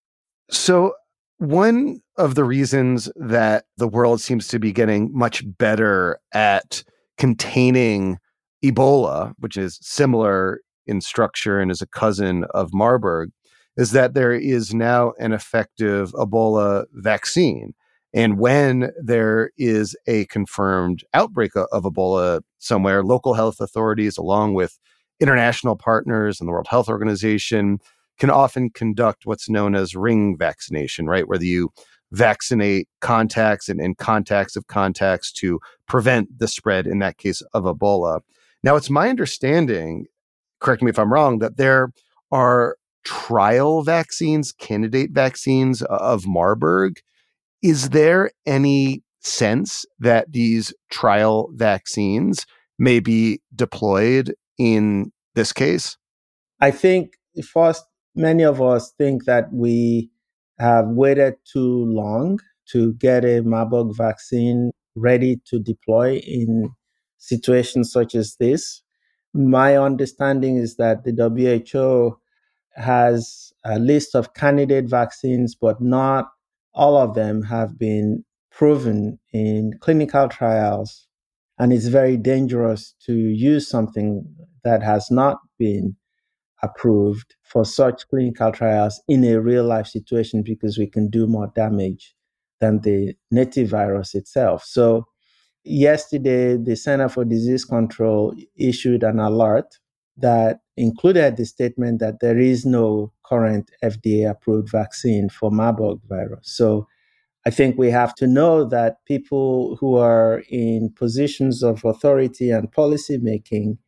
So, 0.50 0.94
one 1.38 2.00
of 2.16 2.34
the 2.34 2.44
reasons 2.44 3.10
that 3.16 3.64
the 3.78 3.88
world 3.88 4.20
seems 4.20 4.46
to 4.48 4.58
be 4.58 4.72
getting 4.72 5.10
much 5.12 5.42
better 5.58 6.18
at 6.32 6.84
containing 7.16 8.18
Ebola, 8.62 9.32
which 9.38 9.56
is 9.56 9.78
similar 9.80 10.60
in 10.86 11.00
structure 11.00 11.58
and 11.58 11.70
is 11.70 11.80
a 11.80 11.86
cousin 11.86 12.44
of 12.52 12.74
Marburg, 12.74 13.30
is 13.76 13.90
that 13.92 14.14
there 14.14 14.32
is 14.32 14.72
now 14.72 15.12
an 15.18 15.32
effective 15.32 16.12
Ebola 16.12 16.86
vaccine. 16.92 17.74
And 18.12 18.38
when 18.38 18.92
there 19.02 19.50
is 19.58 19.96
a 20.06 20.26
confirmed 20.26 21.02
outbreak 21.14 21.56
of 21.56 21.82
Ebola 21.82 22.42
somewhere, 22.58 23.02
local 23.02 23.34
health 23.34 23.60
authorities, 23.60 24.16
along 24.16 24.54
with 24.54 24.78
international 25.20 25.76
partners 25.76 26.40
and 26.40 26.48
the 26.48 26.52
World 26.52 26.68
Health 26.68 26.88
Organization, 26.88 27.78
can 28.18 28.30
often 28.30 28.70
conduct 28.70 29.26
what's 29.26 29.48
known 29.48 29.74
as 29.74 29.96
ring 29.96 30.36
vaccination, 30.38 31.06
right? 31.06 31.26
Where 31.26 31.42
you 31.42 31.70
vaccinate 32.12 32.88
contacts 33.00 33.68
and, 33.68 33.80
and 33.80 33.98
contacts 33.98 34.54
of 34.54 34.68
contacts 34.68 35.32
to 35.32 35.58
prevent 35.88 36.38
the 36.38 36.46
spread, 36.46 36.86
in 36.86 37.00
that 37.00 37.18
case, 37.18 37.40
of 37.52 37.64
Ebola. 37.64 38.20
Now, 38.62 38.76
it's 38.76 38.90
my 38.90 39.08
understanding, 39.08 40.06
correct 40.60 40.82
me 40.82 40.90
if 40.90 40.98
I'm 40.98 41.12
wrong, 41.12 41.40
that 41.40 41.56
there 41.56 41.90
are 42.30 42.76
trial 43.04 43.82
vaccines, 43.82 44.52
candidate 44.52 45.10
vaccines 45.12 45.82
uh, 45.82 45.86
of 45.86 46.26
Marburg. 46.26 47.00
Is 47.62 47.90
there 47.90 48.30
any 48.46 49.02
sense 49.20 49.86
that 49.98 50.32
these 50.32 50.72
trial 50.90 51.50
vaccines 51.54 52.46
may 52.78 53.00
be 53.00 53.40
deployed 53.54 54.34
in 54.58 55.12
this 55.34 55.52
case? 55.52 55.96
I 56.60 56.70
think 56.70 57.14
first 57.52 57.84
many 58.14 58.44
of 58.44 58.62
us 58.62 58.92
think 58.98 59.24
that 59.24 59.52
we 59.52 60.10
have 60.58 60.86
waited 60.88 61.34
too 61.50 61.84
long 61.86 62.38
to 62.70 62.94
get 62.94 63.24
a 63.24 63.40
Marburg 63.40 63.96
vaccine 63.96 64.70
ready 64.94 65.40
to 65.46 65.58
deploy 65.58 66.16
in 66.18 66.70
situations 67.18 67.90
such 67.90 68.14
as 68.14 68.36
this. 68.38 68.82
My 69.32 69.76
understanding 69.76 70.56
is 70.58 70.76
that 70.76 71.04
the 71.04 71.12
WHO 71.12 72.18
has 72.76 73.52
a 73.64 73.78
list 73.78 74.14
of 74.14 74.34
candidate 74.34 74.88
vaccines, 74.88 75.54
but 75.54 75.80
not 75.80 76.26
all 76.74 76.96
of 76.96 77.14
them 77.14 77.42
have 77.42 77.78
been 77.78 78.24
proven 78.50 79.18
in 79.32 79.72
clinical 79.80 80.28
trials. 80.28 81.06
And 81.58 81.72
it's 81.72 81.86
very 81.86 82.16
dangerous 82.16 82.94
to 83.06 83.14
use 83.14 83.68
something 83.68 84.26
that 84.64 84.82
has 84.82 85.10
not 85.10 85.38
been 85.58 85.96
approved 86.62 87.36
for 87.42 87.64
such 87.64 88.08
clinical 88.08 88.50
trials 88.50 89.00
in 89.06 89.22
a 89.24 89.40
real 89.40 89.64
life 89.64 89.86
situation 89.86 90.42
because 90.42 90.78
we 90.78 90.86
can 90.86 91.08
do 91.10 91.26
more 91.26 91.52
damage 91.54 92.14
than 92.60 92.80
the 92.80 93.14
native 93.30 93.68
virus 93.68 94.14
itself. 94.14 94.64
So, 94.64 95.06
yesterday, 95.64 96.56
the 96.56 96.76
Center 96.76 97.08
for 97.08 97.24
Disease 97.24 97.64
Control 97.64 98.34
issued 98.56 99.02
an 99.02 99.18
alert 99.18 99.78
that 100.16 100.60
included 100.76 101.36
the 101.36 101.46
statement 101.46 102.00
that 102.00 102.20
there 102.20 102.38
is 102.38 102.64
no 102.66 103.12
current 103.26 103.70
FDA 103.82 104.30
approved 104.30 104.70
vaccine 104.70 105.28
for 105.28 105.50
Marburg 105.50 106.00
virus. 106.08 106.50
So, 106.56 106.86
I 107.46 107.50
think 107.50 107.78
we 107.78 107.90
have 107.90 108.14
to 108.16 108.26
know 108.26 108.64
that 108.64 109.04
people 109.06 109.76
who 109.76 109.96
are 109.96 110.42
in 110.50 110.90
positions 110.96 111.62
of 111.62 111.84
authority 111.84 112.50
and 112.50 112.72
policy 112.72 113.18
making 113.18 113.78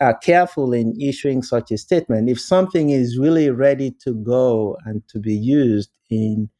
are 0.00 0.16
careful 0.18 0.72
in 0.72 1.00
issuing 1.00 1.42
such 1.42 1.70
a 1.70 1.78
statement. 1.78 2.30
If 2.30 2.40
something 2.40 2.90
is 2.90 3.18
really 3.18 3.50
ready 3.50 3.92
to 4.04 4.14
go 4.14 4.76
and 4.84 5.02
to 5.08 5.20
be 5.20 5.34
used 5.34 5.90
in 6.10 6.50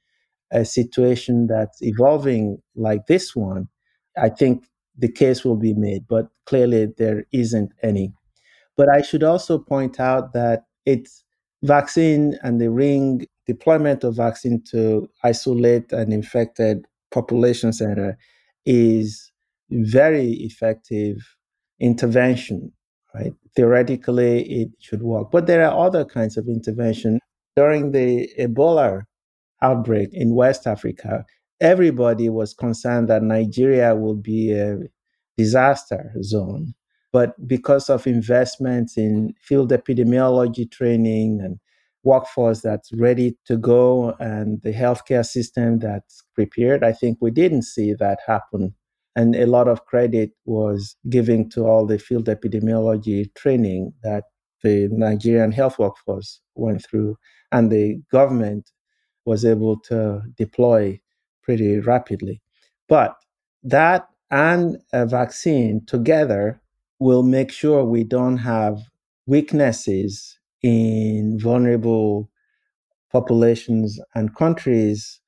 a 0.52 0.64
situation 0.64 1.48
that's 1.48 1.82
evolving 1.82 2.58
like 2.76 3.06
this 3.08 3.36
one, 3.36 3.68
I 4.18 4.30
think 4.30 4.66
the 4.98 5.12
case 5.12 5.44
will 5.44 5.56
be 5.58 5.74
made, 5.74 6.06
but 6.08 6.28
clearly 6.46 6.86
there 6.98 7.26
isn't 7.32 7.72
any. 7.82 8.14
But 8.76 8.88
I 8.88 9.02
should 9.02 9.22
also 9.22 9.58
point 9.58 9.98
out 10.00 10.32
that 10.34 10.64
it's 10.84 11.24
vaccine 11.62 12.38
and 12.42 12.60
the 12.60 12.70
ring 12.70 13.26
deployment 13.46 14.04
of 14.04 14.16
vaccine 14.16 14.62
to 14.70 15.08
isolate 15.24 15.92
an 15.92 16.12
infected 16.12 16.86
population 17.10 17.72
center 17.72 18.18
is 18.64 19.30
very 19.70 20.32
effective 20.32 21.16
intervention 21.80 22.72
right? 23.14 23.32
Theoretically 23.54 24.42
it 24.62 24.68
should 24.78 25.02
work. 25.02 25.30
But 25.30 25.46
there 25.46 25.66
are 25.66 25.86
other 25.86 26.04
kinds 26.04 26.36
of 26.36 26.46
intervention. 26.48 27.18
During 27.56 27.92
the 27.92 28.28
ebola 28.38 29.02
outbreak 29.62 30.10
in 30.12 30.34
west 30.34 30.66
africa 30.66 31.24
everybody 31.60 32.28
was 32.28 32.52
concerned 32.54 33.08
that 33.08 33.22
nigeria 33.22 33.94
would 33.94 34.22
be 34.22 34.52
a 34.52 34.78
disaster 35.38 36.12
zone 36.22 36.74
but 37.12 37.34
because 37.46 37.88
of 37.88 38.06
investments 38.06 38.96
in 38.96 39.34
field 39.40 39.70
epidemiology 39.70 40.70
training 40.70 41.40
and 41.42 41.58
workforce 42.04 42.60
that's 42.60 42.92
ready 42.92 43.36
to 43.46 43.56
go 43.56 44.14
and 44.20 44.62
the 44.62 44.72
healthcare 44.72 45.26
system 45.26 45.78
that's 45.78 46.22
prepared, 46.34 46.84
I 46.84 46.92
think 46.92 47.18
we 47.20 47.30
didn't 47.30 47.62
see 47.62 47.94
that 47.94 48.18
happen. 48.26 48.74
And 49.16 49.34
a 49.34 49.46
lot 49.46 49.66
of 49.66 49.86
credit 49.86 50.32
was 50.44 50.96
given 51.08 51.48
to 51.50 51.64
all 51.64 51.86
the 51.86 51.98
field 51.98 52.26
epidemiology 52.26 53.34
training 53.34 53.94
that 54.02 54.24
the 54.62 54.88
Nigerian 54.90 55.52
health 55.52 55.78
workforce 55.78 56.40
went 56.54 56.84
through, 56.84 57.16
and 57.52 57.70
the 57.70 58.00
government 58.10 58.70
was 59.24 59.44
able 59.44 59.78
to 59.80 60.22
deploy 60.36 61.00
pretty 61.42 61.78
rapidly. 61.78 62.42
But 62.88 63.16
that 63.62 64.08
and 64.30 64.78
a 64.92 65.06
vaccine 65.06 65.84
together 65.86 66.60
will 66.98 67.22
make 67.22 67.50
sure 67.52 67.84
we 67.84 68.04
don't 68.04 68.38
have 68.38 68.78
weaknesses 69.26 70.38
in 70.62 71.38
vulnerable 71.40 72.30
populations 73.12 73.98
and 74.14 74.34
countries 74.34 75.20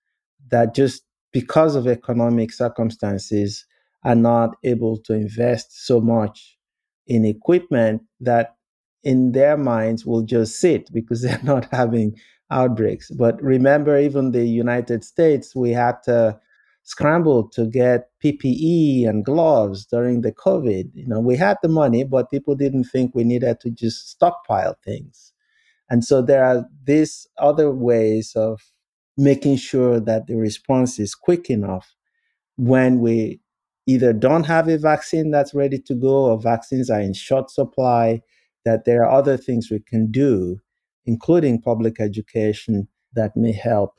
that 0.50 0.74
just 0.74 1.02
because 1.32 1.76
of 1.76 1.86
economic 1.86 2.52
circumstances 2.52 3.66
are 4.04 4.14
not 4.14 4.56
able 4.64 4.96
to 4.98 5.12
invest 5.14 5.86
so 5.86 6.00
much 6.00 6.56
in 7.06 7.24
equipment 7.24 8.02
that 8.20 8.54
in 9.04 9.32
their 9.32 9.56
minds 9.56 10.04
will 10.04 10.22
just 10.22 10.60
sit 10.60 10.90
because 10.92 11.22
they're 11.22 11.40
not 11.42 11.66
having 11.72 12.16
outbreaks. 12.50 13.10
But 13.10 13.40
remember, 13.42 13.98
even 13.98 14.32
the 14.32 14.46
United 14.46 15.04
States, 15.04 15.54
we 15.54 15.70
had 15.72 16.02
to 16.04 16.38
scramble 16.88 17.46
to 17.46 17.66
get 17.66 18.08
PPE 18.24 19.06
and 19.06 19.22
gloves 19.22 19.84
during 19.84 20.22
the 20.22 20.32
COVID. 20.32 20.90
You 20.94 21.06
know, 21.06 21.20
we 21.20 21.36
had 21.36 21.58
the 21.62 21.68
money, 21.68 22.02
but 22.02 22.30
people 22.30 22.54
didn't 22.54 22.84
think 22.84 23.14
we 23.14 23.24
needed 23.24 23.60
to 23.60 23.70
just 23.70 24.08
stockpile 24.08 24.74
things. 24.82 25.34
And 25.90 26.02
so 26.02 26.22
there 26.22 26.42
are 26.42 26.64
these 26.84 27.26
other 27.36 27.70
ways 27.70 28.32
of 28.34 28.62
making 29.18 29.56
sure 29.56 30.00
that 30.00 30.28
the 30.28 30.36
response 30.36 30.98
is 30.98 31.14
quick 31.14 31.50
enough 31.50 31.94
when 32.56 33.00
we 33.00 33.40
either 33.86 34.14
don't 34.14 34.44
have 34.44 34.66
a 34.68 34.78
vaccine 34.78 35.30
that's 35.30 35.52
ready 35.52 35.78
to 35.78 35.94
go 35.94 36.30
or 36.30 36.40
vaccines 36.40 36.88
are 36.88 37.00
in 37.00 37.12
short 37.12 37.50
supply, 37.50 38.22
that 38.64 38.86
there 38.86 39.04
are 39.04 39.10
other 39.10 39.36
things 39.36 39.70
we 39.70 39.80
can 39.80 40.10
do, 40.10 40.58
including 41.04 41.60
public 41.60 42.00
education, 42.00 42.88
that 43.12 43.36
may 43.36 43.52
help 43.52 43.92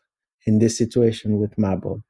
in 0.48 0.58
this 0.58 0.75
situation 0.75 1.38
with 1.38 1.55
Marburg. 1.55 2.01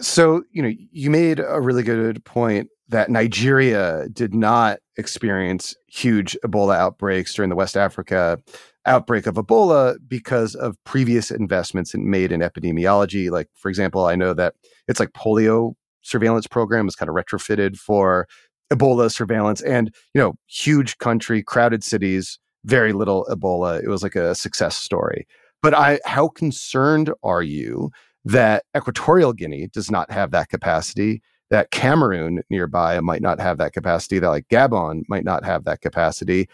So, 0.00 0.42
you 0.52 0.62
know, 0.62 0.72
you 0.92 1.10
made 1.10 1.40
a 1.40 1.60
really 1.60 1.82
good 1.82 2.24
point 2.24 2.68
that 2.88 3.10
Nigeria 3.10 4.08
did 4.12 4.34
not 4.34 4.78
experience 4.96 5.74
huge 5.88 6.36
Ebola 6.44 6.76
outbreaks 6.76 7.34
during 7.34 7.50
the 7.50 7.56
West 7.56 7.76
Africa 7.76 8.38
outbreak 8.86 9.26
of 9.26 9.34
Ebola 9.34 9.96
because 10.08 10.54
of 10.54 10.76
previous 10.84 11.30
investments 11.30 11.94
made 11.94 12.32
in 12.32 12.40
epidemiology. 12.40 13.30
Like, 13.30 13.48
for 13.54 13.68
example, 13.68 14.06
I 14.06 14.16
know 14.16 14.32
that 14.34 14.54
it's 14.86 15.00
like 15.00 15.10
polio 15.10 15.74
surveillance 16.02 16.46
program 16.46 16.88
is 16.88 16.96
kind 16.96 17.08
of 17.08 17.14
retrofitted 17.14 17.76
for 17.76 18.26
Ebola 18.72 19.12
surveillance 19.12 19.60
and, 19.62 19.94
you 20.14 20.20
know, 20.20 20.34
huge 20.46 20.98
country, 20.98 21.42
crowded 21.42 21.84
cities, 21.84 22.38
very 22.64 22.92
little 22.92 23.26
Ebola. 23.30 23.82
It 23.82 23.88
was 23.88 24.02
like 24.02 24.14
a 24.14 24.34
success 24.34 24.76
story. 24.76 25.26
But 25.62 25.74
I 25.74 26.00
how 26.04 26.28
concerned 26.28 27.12
are 27.22 27.42
you 27.42 27.90
that 28.28 28.64
Equatorial 28.76 29.32
Guinea 29.32 29.68
does 29.68 29.90
not 29.90 30.10
have 30.10 30.32
that 30.32 30.50
capacity, 30.50 31.22
that 31.48 31.70
Cameroon 31.70 32.42
nearby 32.50 33.00
might 33.00 33.22
not 33.22 33.40
have 33.40 33.56
that 33.56 33.72
capacity, 33.72 34.18
that 34.18 34.28
like 34.28 34.46
Gabon 34.48 35.00
might 35.08 35.24
not 35.24 35.46
have 35.46 35.64
that 35.64 35.80
capacity. 35.80 36.46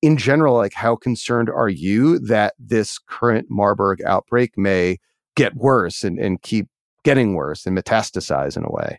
In 0.00 0.16
general, 0.16 0.54
like 0.54 0.72
how 0.72 0.96
concerned 0.96 1.50
are 1.50 1.68
you 1.68 2.18
that 2.20 2.54
this 2.58 2.98
current 2.98 3.48
Marburg 3.50 4.00
outbreak 4.02 4.56
may 4.56 4.96
get 5.36 5.54
worse 5.56 6.04
and, 6.04 6.18
and 6.18 6.40
keep 6.40 6.68
getting 7.04 7.34
worse 7.34 7.66
and 7.66 7.76
metastasize 7.76 8.56
in 8.56 8.64
a 8.64 8.72
way? 8.72 8.98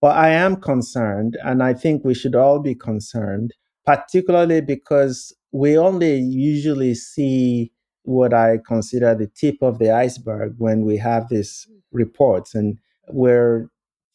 Well, 0.00 0.12
I 0.12 0.28
am 0.28 0.60
concerned, 0.60 1.36
and 1.42 1.60
I 1.60 1.74
think 1.74 2.04
we 2.04 2.14
should 2.14 2.36
all 2.36 2.60
be 2.60 2.76
concerned, 2.76 3.50
particularly 3.84 4.60
because 4.60 5.34
we 5.50 5.76
only 5.76 6.18
usually 6.18 6.94
see 6.94 7.72
what 8.08 8.32
I 8.32 8.58
consider 8.66 9.14
the 9.14 9.26
tip 9.26 9.56
of 9.60 9.78
the 9.78 9.90
iceberg 9.90 10.54
when 10.56 10.84
we 10.86 10.96
have 10.96 11.28
these 11.28 11.68
reports. 11.92 12.54
And 12.54 12.78
we're 13.08 13.68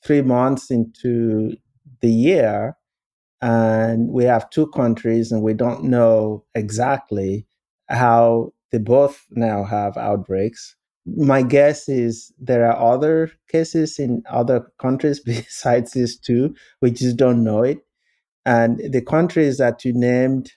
three 0.04 0.24
months 0.24 0.72
into 0.72 1.56
the 2.02 2.10
year, 2.10 2.76
and 3.42 4.10
we 4.10 4.24
have 4.24 4.50
two 4.50 4.68
countries, 4.68 5.32
and 5.32 5.44
we 5.44 5.54
don't 5.54 5.84
know 5.84 6.44
exactly 6.56 7.46
how 7.90 8.52
they 8.72 8.80
both 8.80 9.26
now 9.32 9.64
have 9.64 9.96
outbreaks. 9.96 10.76
My 11.06 11.44
guess 11.44 11.88
is 11.88 12.34
there 12.40 12.66
are 12.66 12.94
other 12.94 13.32
cases 13.48 14.00
in 14.00 14.24
other 14.28 14.72
countries 14.82 15.20
besides 15.26 15.92
these 15.92 16.18
two. 16.18 16.56
We 16.82 16.92
just 16.92 17.18
don't 17.18 17.44
know 17.44 17.62
it. 17.62 17.80
And 18.46 18.82
the 18.92 19.02
countries 19.02 19.58
that 19.60 19.86
you 19.86 19.94
named 19.94 20.52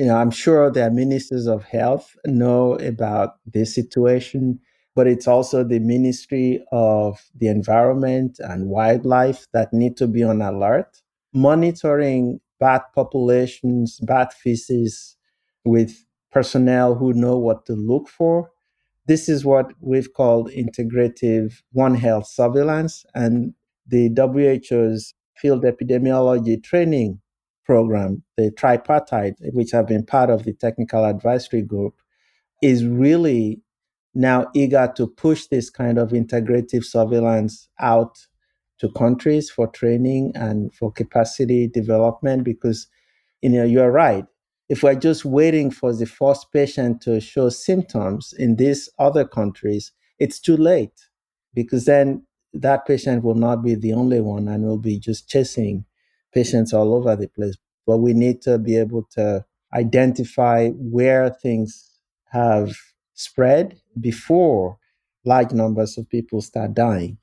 you 0.00 0.06
know, 0.06 0.16
I'm 0.16 0.30
sure 0.30 0.70
their 0.70 0.90
ministers 0.90 1.46
of 1.46 1.62
health 1.64 2.16
know 2.24 2.76
about 2.76 3.34
this 3.44 3.74
situation, 3.74 4.58
but 4.96 5.06
it's 5.06 5.28
also 5.28 5.62
the 5.62 5.78
Ministry 5.78 6.64
of 6.72 7.20
the 7.38 7.48
Environment 7.48 8.38
and 8.38 8.70
Wildlife 8.70 9.46
that 9.52 9.74
need 9.74 9.98
to 9.98 10.06
be 10.06 10.22
on 10.22 10.40
alert, 10.40 11.02
monitoring 11.34 12.40
bat 12.58 12.84
populations, 12.94 14.00
bat 14.00 14.32
feces 14.32 15.18
with 15.66 16.06
personnel 16.32 16.94
who 16.94 17.12
know 17.12 17.36
what 17.36 17.66
to 17.66 17.74
look 17.74 18.08
for. 18.08 18.50
This 19.04 19.28
is 19.28 19.44
what 19.44 19.70
we've 19.80 20.14
called 20.14 20.50
integrative 20.50 21.60
One 21.72 21.94
Health 21.94 22.26
surveillance, 22.26 23.04
and 23.14 23.52
the 23.86 24.08
WHO's 24.16 25.12
field 25.36 25.64
epidemiology 25.64 26.64
training 26.64 27.20
program, 27.70 28.20
the 28.36 28.50
tripartite, 28.50 29.36
which 29.52 29.70
have 29.70 29.86
been 29.86 30.04
part 30.04 30.28
of 30.28 30.42
the 30.42 30.52
technical 30.52 31.04
advisory 31.04 31.62
group, 31.62 31.94
is 32.60 32.84
really 32.84 33.62
now 34.12 34.48
eager 34.56 34.92
to 34.96 35.06
push 35.06 35.46
this 35.46 35.70
kind 35.70 35.96
of 35.96 36.08
integrative 36.10 36.82
surveillance 36.82 37.68
out 37.78 38.18
to 38.80 38.90
countries 38.90 39.50
for 39.50 39.68
training 39.68 40.32
and 40.34 40.74
for 40.74 40.90
capacity 40.90 41.68
development 41.68 42.42
because 42.42 42.88
you 43.40 43.48
know 43.48 43.62
you're 43.62 43.92
right. 43.92 44.24
If 44.68 44.82
we're 44.82 44.96
just 44.96 45.24
waiting 45.24 45.70
for 45.70 45.94
the 45.94 46.06
first 46.06 46.48
patient 46.52 47.00
to 47.02 47.20
show 47.20 47.50
symptoms 47.50 48.34
in 48.36 48.56
these 48.56 48.88
other 48.98 49.24
countries 49.24 49.92
it's 50.18 50.40
too 50.40 50.56
late 50.56 50.98
because 51.54 51.84
then 51.84 52.26
that 52.52 52.84
patient 52.84 53.22
will 53.22 53.36
not 53.36 53.62
be 53.62 53.76
the 53.76 53.92
only 53.92 54.20
one 54.20 54.48
and 54.48 54.64
we'll 54.64 54.76
be 54.76 54.98
just 54.98 55.28
chasing 55.28 55.84
patients 56.32 56.72
all 56.72 56.94
over 56.94 57.16
the 57.16 57.28
place. 57.28 57.56
But 57.86 57.98
we 57.98 58.12
need 58.12 58.42
to 58.42 58.58
be 58.58 58.76
able 58.76 59.06
to 59.12 59.44
identify 59.74 60.70
where 60.70 61.30
things 61.30 61.90
have 62.30 62.76
spread 63.14 63.80
before 64.00 64.78
large 65.24 65.52
numbers 65.52 65.98
of 65.98 66.08
people 66.08 66.40
start 66.40 66.74
dying. 66.74 67.18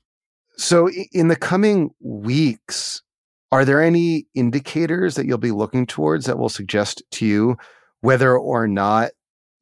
So, 0.56 0.90
in 1.12 1.28
the 1.28 1.36
coming 1.36 1.90
weeks, 2.00 3.02
are 3.50 3.64
there 3.64 3.82
any 3.82 4.26
indicators 4.34 5.14
that 5.14 5.26
you'll 5.26 5.38
be 5.38 5.52
looking 5.52 5.86
towards 5.86 6.26
that 6.26 6.38
will 6.38 6.48
suggest 6.48 7.02
to 7.12 7.26
you 7.26 7.56
whether 8.00 8.36
or 8.36 8.68
not 8.68 9.12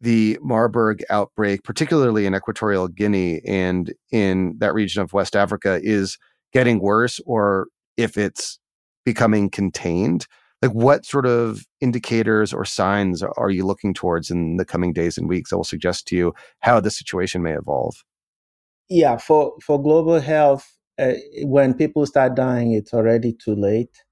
the 0.01 0.39
Marburg 0.43 1.03
outbreak, 1.09 1.63
particularly 1.65 2.27
in 2.27 2.35
Equatorial 2.35 2.89
Guinea 2.89 3.41
and 3.47 3.95
in 4.11 4.57
that 4.59 4.75
region 4.75 5.03
of 5.03 5.13
West 5.13 5.37
Africa, 5.37 5.81
is 5.83 6.19
getting 6.53 6.81
worse 6.81 7.21
or 7.27 7.69
if 7.97 8.19
it's 8.19 8.59
becoming 9.07 9.49
contained 9.49 10.27
like 10.63 10.73
what 10.73 11.07
sort 11.07 11.27
of 11.27 11.65
indicators 11.81 12.53
or 12.53 12.65
signs 12.65 13.23
are 13.23 13.51
you 13.51 13.65
looking 13.65 13.95
towards 13.95 14.31
in 14.31 14.57
the 14.57 14.65
coming 14.65 14.93
days 14.93 15.17
and 15.17 15.29
weeks 15.29 15.51
that 15.51 15.57
will 15.57 15.65
suggest 15.65 16.07
to 16.09 16.17
you 16.17 16.35
how 16.61 16.81
the 16.81 16.91
situation 16.91 17.43
may 17.43 17.55
evolve 17.57 18.05
Yeah, 18.89 19.17
for, 19.17 19.55
for 19.63 19.83
global 19.83 20.21
health, 20.21 20.77
uh, 20.99 21.15
when 21.43 21.75
people 21.75 22.07
start 22.07 22.35
dying, 22.35 22.73
it's 22.73 22.95
already 22.95 23.33
too 23.33 23.55
late. 23.55 24.03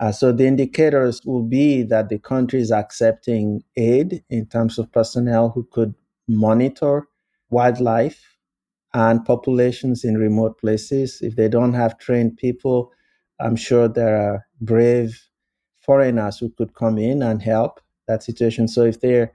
Uh, 0.00 0.12
so 0.12 0.32
the 0.32 0.46
indicators 0.46 1.22
will 1.24 1.44
be 1.44 1.82
that 1.82 2.08
the 2.08 2.18
country 2.18 2.60
is 2.60 2.72
accepting 2.72 3.62
aid 3.76 4.24
in 4.28 4.46
terms 4.46 4.78
of 4.78 4.90
personnel 4.92 5.50
who 5.50 5.66
could 5.70 5.94
monitor 6.28 7.06
wildlife 7.50 8.36
and 8.92 9.24
populations 9.24 10.04
in 10.04 10.18
remote 10.18 10.58
places. 10.58 11.18
If 11.22 11.36
they 11.36 11.48
don't 11.48 11.74
have 11.74 11.98
trained 11.98 12.36
people, 12.36 12.92
I'm 13.40 13.56
sure 13.56 13.88
there 13.88 14.16
are 14.16 14.46
brave 14.60 15.20
foreigners 15.80 16.38
who 16.38 16.50
could 16.50 16.74
come 16.74 16.98
in 16.98 17.22
and 17.22 17.42
help 17.42 17.80
that 18.08 18.22
situation. 18.22 18.68
So 18.68 18.84
if 18.84 19.00
they're 19.00 19.32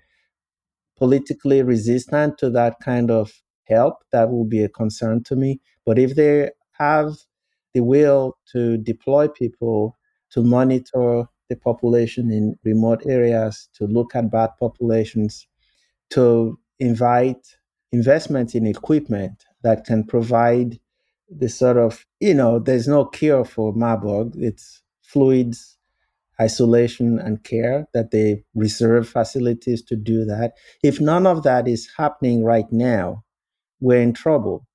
politically 0.97 1.63
resistant 1.63 2.37
to 2.37 2.49
that 2.51 2.79
kind 2.81 3.09
of 3.09 3.31
help, 3.65 4.03
that 4.11 4.29
will 4.29 4.45
be 4.45 4.63
a 4.63 4.69
concern 4.69 5.23
to 5.23 5.35
me. 5.35 5.61
But 5.85 5.97
if 5.97 6.15
they 6.15 6.51
have 6.73 7.13
the 7.73 7.81
will 7.81 8.37
to 8.51 8.77
deploy 8.77 9.27
people 9.27 9.97
to 10.31 10.43
monitor 10.43 11.25
the 11.49 11.55
population 11.55 12.31
in 12.31 12.57
remote 12.63 13.03
areas, 13.07 13.69
to 13.75 13.85
look 13.85 14.15
at 14.15 14.31
bad 14.31 14.51
populations, 14.59 15.47
to 16.11 16.59
invite 16.79 17.45
investment 17.91 18.55
in 18.55 18.67
equipment 18.67 19.45
that 19.63 19.85
can 19.85 20.03
provide 20.03 20.79
the 21.29 21.49
sort 21.49 21.77
of, 21.77 22.05
you 22.19 22.33
know, 22.33 22.59
there's 22.59 22.87
no 22.87 23.05
cure 23.05 23.45
for 23.45 23.73
Marburg. 23.73 24.33
It's 24.35 24.81
fluids, 25.01 25.77
isolation, 26.41 27.19
and 27.19 27.43
care 27.43 27.87
that 27.93 28.11
they 28.11 28.43
reserve 28.55 29.07
facilities 29.07 29.81
to 29.83 29.95
do 29.95 30.25
that. 30.25 30.53
If 30.83 30.99
none 30.99 31.27
of 31.27 31.43
that 31.43 31.67
is 31.67 31.89
happening 31.97 32.43
right 32.43 32.71
now, 32.71 33.23
we're 33.79 34.01
in 34.01 34.13
trouble, 34.13 34.65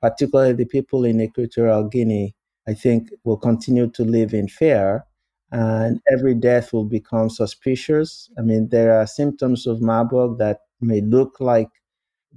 particularly 0.00 0.52
the 0.54 0.64
people 0.64 1.04
in 1.04 1.20
Equatorial 1.20 1.88
Guinea. 1.88 2.34
I 2.68 2.74
think 2.74 3.10
will 3.24 3.36
continue 3.36 3.88
to 3.90 4.02
live 4.04 4.34
in 4.34 4.48
fear 4.48 5.04
and 5.52 6.00
every 6.12 6.34
death 6.34 6.72
will 6.72 6.84
become 6.84 7.30
suspicious. 7.30 8.28
I 8.36 8.42
mean, 8.42 8.68
there 8.68 8.98
are 8.98 9.06
symptoms 9.06 9.66
of 9.66 9.80
Marburg 9.80 10.38
that 10.38 10.62
may 10.80 11.00
look 11.00 11.40
like 11.40 11.68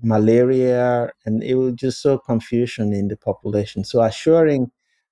malaria, 0.01 1.12
and 1.25 1.43
it 1.43 1.55
will 1.55 1.71
just 1.71 2.01
sow 2.01 2.17
confusion 2.17 2.93
in 2.93 3.07
the 3.07 3.17
population. 3.17 3.83
So, 3.83 4.01
assuring 4.01 4.71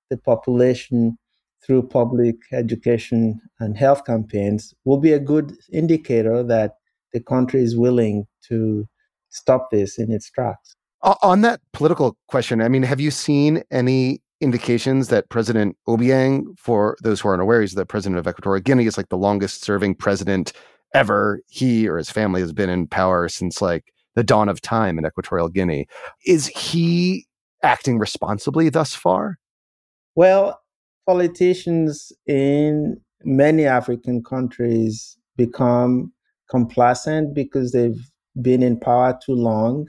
the 0.09 0.17
population 0.17 1.17
through 1.65 1.83
public 1.87 2.35
education 2.51 3.41
and 3.59 3.77
health 3.77 4.05
campaigns 4.05 4.73
will 4.85 4.99
be 4.99 5.11
a 5.11 5.19
good 5.19 5.53
indicator 5.71 6.43
that 6.43 6.75
the 7.13 7.19
country 7.19 7.61
is 7.61 7.75
willing 7.75 8.25
to 8.47 8.87
stop 9.29 9.69
this 9.71 9.97
in 9.97 10.11
its 10.11 10.29
tracks. 10.29 10.75
On 11.21 11.41
that 11.41 11.59
political 11.73 12.17
question, 12.27 12.61
I 12.61 12.69
mean, 12.69 12.83
have 12.83 12.99
you 12.99 13.11
seen 13.11 13.63
any 13.71 14.21
indications 14.41 15.09
that 15.09 15.29
President 15.29 15.75
Obiang, 15.87 16.57
for 16.57 16.97
those 17.01 17.21
who 17.21 17.29
aren't 17.29 17.41
aware, 17.41 17.61
he's 17.61 17.73
the 17.73 17.85
president 17.85 18.19
of 18.19 18.27
Equatorial 18.27 18.61
Guinea, 18.61 18.85
is 18.85 18.97
like 18.97 19.09
the 19.09 19.17
longest 19.17 19.63
serving 19.63 19.95
president 19.95 20.53
ever. 20.93 21.41
He 21.47 21.87
or 21.87 21.97
his 21.97 22.09
family 22.09 22.41
has 22.41 22.53
been 22.53 22.69
in 22.69 22.87
power 22.87 23.29
since 23.29 23.61
like 23.61 23.93
the 24.17 24.23
dawn 24.23 24.49
of 24.49 24.59
time 24.59 24.97
in 24.97 25.05
Equatorial 25.05 25.47
Guinea. 25.47 25.87
Is 26.25 26.47
he 26.47 27.27
acting 27.61 27.99
responsibly 27.99 28.67
thus 28.67 28.95
far? 28.95 29.37
Well, 30.15 30.59
politicians 31.05 32.11
in 32.25 32.99
many 33.23 33.67
African 33.67 34.23
countries 34.23 35.15
become 35.35 36.11
complacent 36.49 37.35
because 37.35 37.73
they've 37.73 38.09
been 38.41 38.63
in 38.63 38.79
power 38.79 39.15
too 39.23 39.35
long. 39.35 39.85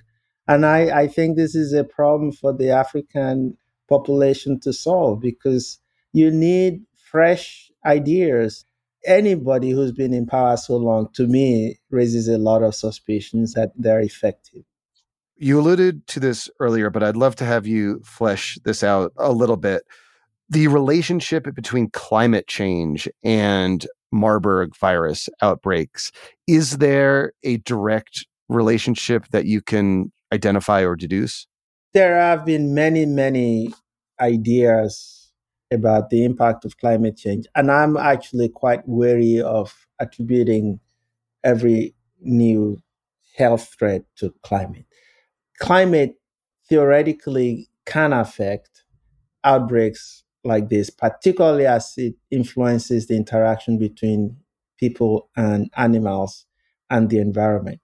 And 0.46 0.66
I, 0.66 1.04
I 1.04 1.08
think 1.08 1.36
this 1.38 1.54
is 1.54 1.72
a 1.72 1.82
problem 1.82 2.32
for 2.32 2.52
the 2.52 2.68
African 2.68 3.56
population 3.88 4.60
to 4.60 4.74
solve 4.74 5.20
because 5.20 5.78
you 6.12 6.30
need 6.30 6.82
fresh 7.10 7.70
ideas. 7.86 8.62
Anybody 9.06 9.70
who's 9.70 9.92
been 9.92 10.12
in 10.12 10.26
power 10.26 10.56
so 10.56 10.76
long, 10.76 11.08
to 11.14 11.26
me, 11.26 11.78
raises 11.90 12.28
a 12.28 12.38
lot 12.38 12.62
of 12.62 12.74
suspicions 12.74 13.54
that 13.54 13.72
they're 13.76 14.00
effective. 14.00 14.64
You 15.36 15.60
alluded 15.60 16.06
to 16.08 16.20
this 16.20 16.50
earlier, 16.58 16.90
but 16.90 17.02
I'd 17.02 17.16
love 17.16 17.36
to 17.36 17.44
have 17.44 17.66
you 17.66 18.00
flesh 18.04 18.58
this 18.64 18.82
out 18.82 19.12
a 19.16 19.32
little 19.32 19.56
bit. 19.56 19.84
The 20.50 20.66
relationship 20.66 21.54
between 21.54 21.90
climate 21.90 22.48
change 22.48 23.08
and 23.22 23.86
Marburg 24.10 24.76
virus 24.76 25.28
outbreaks, 25.42 26.10
is 26.46 26.78
there 26.78 27.32
a 27.44 27.58
direct 27.58 28.26
relationship 28.48 29.28
that 29.28 29.44
you 29.44 29.60
can 29.60 30.10
identify 30.32 30.82
or 30.82 30.96
deduce? 30.96 31.46
There 31.92 32.18
have 32.18 32.44
been 32.44 32.74
many, 32.74 33.06
many 33.06 33.72
ideas 34.20 35.17
about 35.70 36.10
the 36.10 36.24
impact 36.24 36.64
of 36.64 36.78
climate 36.78 37.16
change, 37.16 37.46
and 37.54 37.70
I'm 37.70 37.96
actually 37.96 38.48
quite 38.48 38.82
wary 38.86 39.40
of 39.40 39.74
attributing 39.98 40.80
every 41.44 41.94
new 42.20 42.78
health 43.36 43.74
threat 43.78 44.02
to 44.16 44.34
climate. 44.42 44.86
Climate 45.60 46.14
theoretically 46.68 47.68
can 47.86 48.12
affect 48.12 48.84
outbreaks 49.44 50.24
like 50.44 50.68
this, 50.68 50.90
particularly 50.90 51.66
as 51.66 51.94
it 51.96 52.14
influences 52.30 53.06
the 53.06 53.16
interaction 53.16 53.78
between 53.78 54.36
people 54.78 55.30
and 55.36 55.70
animals 55.76 56.46
and 56.90 57.10
the 57.10 57.18
environment. 57.18 57.80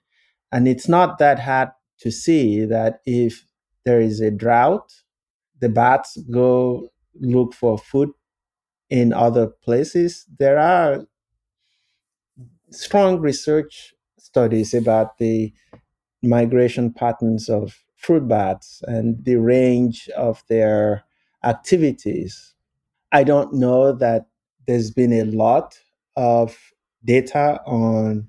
And 0.52 0.68
it's 0.68 0.88
not 0.88 1.18
that 1.18 1.40
hard 1.40 1.70
to 2.00 2.10
see 2.10 2.64
that 2.64 3.00
if 3.04 3.44
there 3.84 4.00
is 4.00 4.20
a 4.20 4.30
drought, 4.30 4.92
the 5.60 5.68
bats 5.68 6.16
go 6.30 6.88
look 7.20 7.54
for 7.54 7.78
food 7.78 8.10
in 8.90 9.12
other 9.12 9.48
places. 9.48 10.26
There 10.38 10.58
are 10.58 11.06
strong 12.70 13.20
research 13.20 13.94
studies 14.18 14.74
about 14.74 15.18
the 15.18 15.52
migration 16.22 16.92
patterns 16.92 17.48
of 17.48 17.84
fruit 17.96 18.28
bats 18.28 18.82
and 18.86 19.24
the 19.24 19.36
range 19.36 20.08
of 20.16 20.42
their 20.48 21.04
activities. 21.44 22.54
I 23.12 23.24
don't 23.24 23.54
know 23.54 23.92
that 23.92 24.26
there's 24.66 24.90
been 24.90 25.12
a 25.12 25.24
lot 25.24 25.78
of 26.16 26.56
data 27.04 27.60
on 27.66 28.28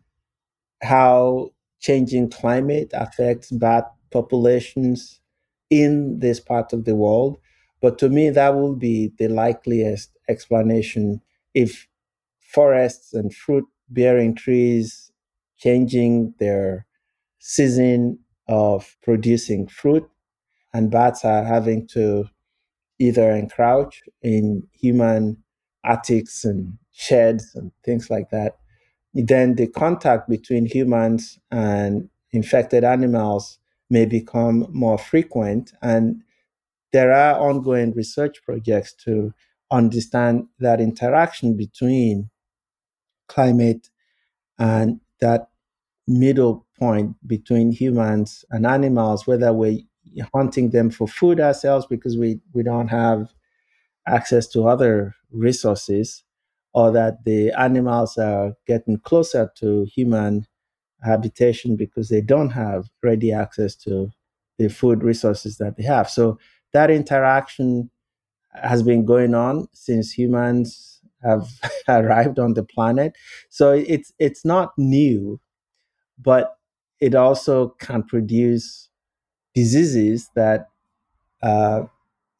how 0.81 1.51
changing 1.79 2.29
climate 2.29 2.91
affects 2.93 3.51
bat 3.51 3.91
populations 4.11 5.21
in 5.69 6.19
this 6.19 6.39
part 6.39 6.73
of 6.73 6.85
the 6.85 6.95
world. 6.95 7.37
But 7.85 7.99
to 7.99 8.09
me, 8.09 8.31
that 8.31 8.55
will 8.55 8.75
be 8.75 9.13
the 9.19 9.27
likeliest 9.27 10.09
explanation 10.27 11.21
if 11.53 11.87
forests 12.39 13.13
and 13.13 13.31
fruit 13.31 13.65
bearing 13.89 14.33
trees 14.33 15.11
changing 15.59 16.33
their 16.39 16.87
season 17.37 18.17
of 18.47 18.97
producing 19.03 19.67
fruit, 19.67 20.09
and 20.73 20.89
bats 20.89 21.23
are 21.23 21.43
having 21.43 21.85
to 21.89 22.27
either 22.97 23.29
encroach 23.29 24.01
in 24.23 24.67
human 24.73 25.43
attics 25.85 26.43
and 26.43 26.79
sheds 26.91 27.53
and 27.53 27.71
things 27.83 28.09
like 28.09 28.31
that. 28.31 28.57
Then 29.13 29.57
the 29.57 29.67
contact 29.67 30.27
between 30.27 30.65
humans 30.65 31.37
and 31.51 32.09
infected 32.31 32.83
animals 32.83 33.59
may 33.91 34.07
become 34.07 34.65
more 34.71 34.97
frequent. 34.97 35.71
And 35.83 36.23
there 36.95 37.11
are 37.11 37.37
ongoing 37.37 37.91
research 37.91 38.41
projects 38.45 38.93
to 38.93 39.33
understand 39.69 40.47
that 40.59 40.79
interaction 40.79 41.57
between 41.57 42.29
climate 43.27 43.89
and 44.57 45.01
that 45.19 45.49
middle 46.07 46.65
point 46.79 47.17
between 47.27 47.73
humans 47.73 48.45
and 48.49 48.65
animals, 48.65 49.27
whether 49.27 49.51
we're 49.51 49.81
hunting 50.33 50.69
them 50.69 50.89
for 50.89 51.05
food 51.05 51.41
ourselves 51.41 51.85
because 51.85 52.15
we, 52.17 52.39
we 52.53 52.63
don't 52.63 52.87
have 52.87 53.33
access 54.07 54.47
to 54.47 54.65
other 54.65 55.13
resources, 55.31 56.23
or 56.73 56.91
that 56.93 57.25
the 57.25 57.51
animals 57.59 58.17
are 58.17 58.53
getting 58.67 58.97
closer 58.99 59.51
to 59.57 59.85
human 59.93 60.47
habitation 61.03 61.75
because 61.75 62.07
they 62.07 62.21
don't 62.21 62.51
have 62.51 62.87
ready 63.03 63.33
access 63.33 63.75
to 63.75 64.09
the 64.59 64.69
food 64.69 65.03
resources 65.03 65.57
that 65.57 65.75
they 65.75 65.83
have. 65.83 66.09
So 66.09 66.39
that 66.75 66.91
interaction 66.91 67.89
has 68.53 68.83
been 68.83 69.05
going 69.05 69.35
on 69.35 69.67
since 69.73 70.11
humans 70.11 71.01
have 71.23 71.47
arrived 71.89 72.39
on 72.39 72.53
the 72.55 72.63
planet. 72.63 73.13
So 73.49 73.71
it's 73.73 74.13
it's 74.19 74.45
not 74.45 74.73
new, 74.77 75.39
but 76.19 76.57
it 77.01 77.15
also 77.15 77.69
can 77.79 78.03
produce 78.03 78.89
diseases 79.55 80.29
that 80.35 80.69
are 81.43 81.89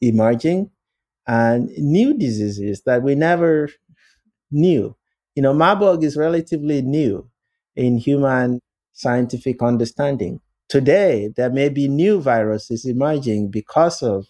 emerging 0.02 0.72
and 1.28 1.70
new 1.78 2.14
diseases 2.18 2.82
that 2.86 3.04
we 3.04 3.16
never 3.16 3.70
knew. 4.52 4.96
You 5.36 5.44
know, 5.44 5.54
Marburg 5.54 6.04
is 6.04 6.18
relatively 6.18 6.82
new 6.82 7.30
in 7.76 7.98
human 7.98 8.62
scientific 8.94 9.62
understanding. 9.62 10.42
Today 10.70 11.30
there 11.36 11.50
may 11.50 11.70
be 11.70 11.88
new 11.88 12.22
viruses 12.22 12.86
emerging 12.86 13.50
because 13.52 14.02
of 14.02 14.28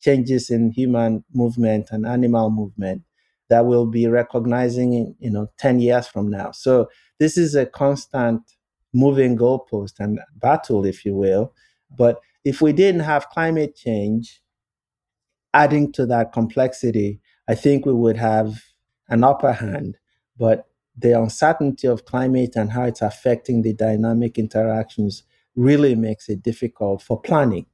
changes 0.00 0.50
in 0.50 0.70
human 0.70 1.24
movement 1.34 1.88
and 1.90 2.06
animal 2.06 2.50
movement 2.50 3.02
that 3.48 3.66
we'll 3.66 3.86
be 3.86 4.06
recognizing 4.06 4.92
in 4.92 5.14
you 5.18 5.30
know 5.30 5.48
10 5.58 5.80
years 5.80 6.06
from 6.06 6.30
now. 6.30 6.50
So 6.52 6.88
this 7.18 7.36
is 7.38 7.54
a 7.54 7.66
constant 7.66 8.42
moving 8.92 9.36
goalpost 9.36 9.94
and 9.98 10.20
battle 10.36 10.84
if 10.84 11.04
you 11.04 11.14
will. 11.14 11.52
But 11.96 12.20
if 12.44 12.60
we 12.60 12.72
didn't 12.72 13.00
have 13.02 13.28
climate 13.30 13.76
change 13.76 14.42
adding 15.52 15.92
to 15.92 16.04
that 16.06 16.32
complexity 16.32 17.20
i 17.48 17.54
think 17.54 17.86
we 17.86 17.92
would 17.92 18.16
have 18.16 18.62
an 19.08 19.22
upper 19.22 19.52
hand. 19.52 19.98
But 20.38 20.66
the 20.96 21.12
uncertainty 21.20 21.86
of 21.86 22.06
climate 22.06 22.56
and 22.56 22.70
how 22.72 22.84
it's 22.84 23.02
affecting 23.02 23.60
the 23.62 23.74
dynamic 23.74 24.38
interactions 24.38 25.24
really 25.56 25.94
makes 25.94 26.28
it 26.28 26.42
difficult 26.42 27.02
for 27.02 27.20
planning. 27.20 27.66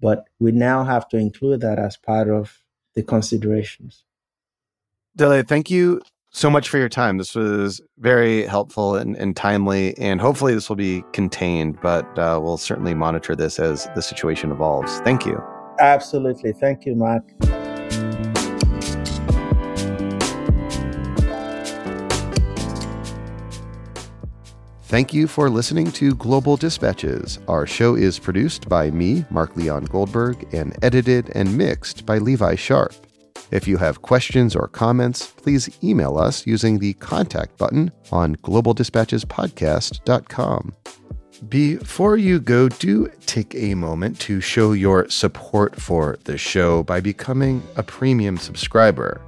But 0.00 0.24
we 0.38 0.52
now 0.52 0.84
have 0.84 1.08
to 1.10 1.18
include 1.18 1.60
that 1.60 1.78
as 1.78 1.96
part 1.96 2.28
of 2.28 2.62
the 2.94 3.02
considerations. 3.02 4.04
Dele, 5.16 5.42
thank 5.42 5.70
you 5.70 6.00
so 6.30 6.48
much 6.48 6.68
for 6.68 6.78
your 6.78 6.88
time. 6.88 7.18
This 7.18 7.34
was 7.34 7.80
very 7.98 8.46
helpful 8.46 8.94
and, 8.94 9.16
and 9.16 9.36
timely, 9.36 9.96
and 9.98 10.20
hopefully 10.20 10.54
this 10.54 10.68
will 10.68 10.76
be 10.76 11.04
contained, 11.12 11.80
but 11.80 12.06
uh, 12.18 12.40
we'll 12.42 12.56
certainly 12.56 12.94
monitor 12.94 13.34
this 13.34 13.58
as 13.58 13.88
the 13.94 14.02
situation 14.02 14.50
evolves. 14.50 15.00
Thank 15.00 15.26
you. 15.26 15.42
Absolutely. 15.80 16.52
Thank 16.52 16.86
you, 16.86 16.94
Mark. 16.94 17.24
Thank 24.90 25.14
you 25.14 25.26
for 25.28 25.48
listening 25.48 25.92
to 25.92 26.16
Global 26.16 26.56
Dispatches. 26.56 27.38
Our 27.46 27.64
show 27.64 27.94
is 27.94 28.18
produced 28.18 28.68
by 28.68 28.90
me, 28.90 29.24
Mark 29.30 29.54
Leon 29.54 29.84
Goldberg, 29.84 30.52
and 30.52 30.76
edited 30.82 31.30
and 31.36 31.56
mixed 31.56 32.04
by 32.04 32.18
Levi 32.18 32.56
Sharp. 32.56 32.92
If 33.52 33.68
you 33.68 33.76
have 33.76 34.02
questions 34.02 34.56
or 34.56 34.66
comments, 34.66 35.28
please 35.28 35.70
email 35.84 36.18
us 36.18 36.44
using 36.44 36.80
the 36.80 36.94
contact 36.94 37.56
button 37.56 37.92
on 38.10 38.34
globaldispatchespodcast.com. 38.34 40.74
Before 41.48 42.16
you 42.16 42.40
go, 42.40 42.68
do 42.68 43.08
take 43.26 43.54
a 43.54 43.76
moment 43.76 44.18
to 44.22 44.40
show 44.40 44.72
your 44.72 45.08
support 45.08 45.80
for 45.80 46.18
the 46.24 46.36
show 46.36 46.82
by 46.82 46.98
becoming 46.98 47.62
a 47.76 47.84
premium 47.84 48.36
subscriber. 48.36 49.20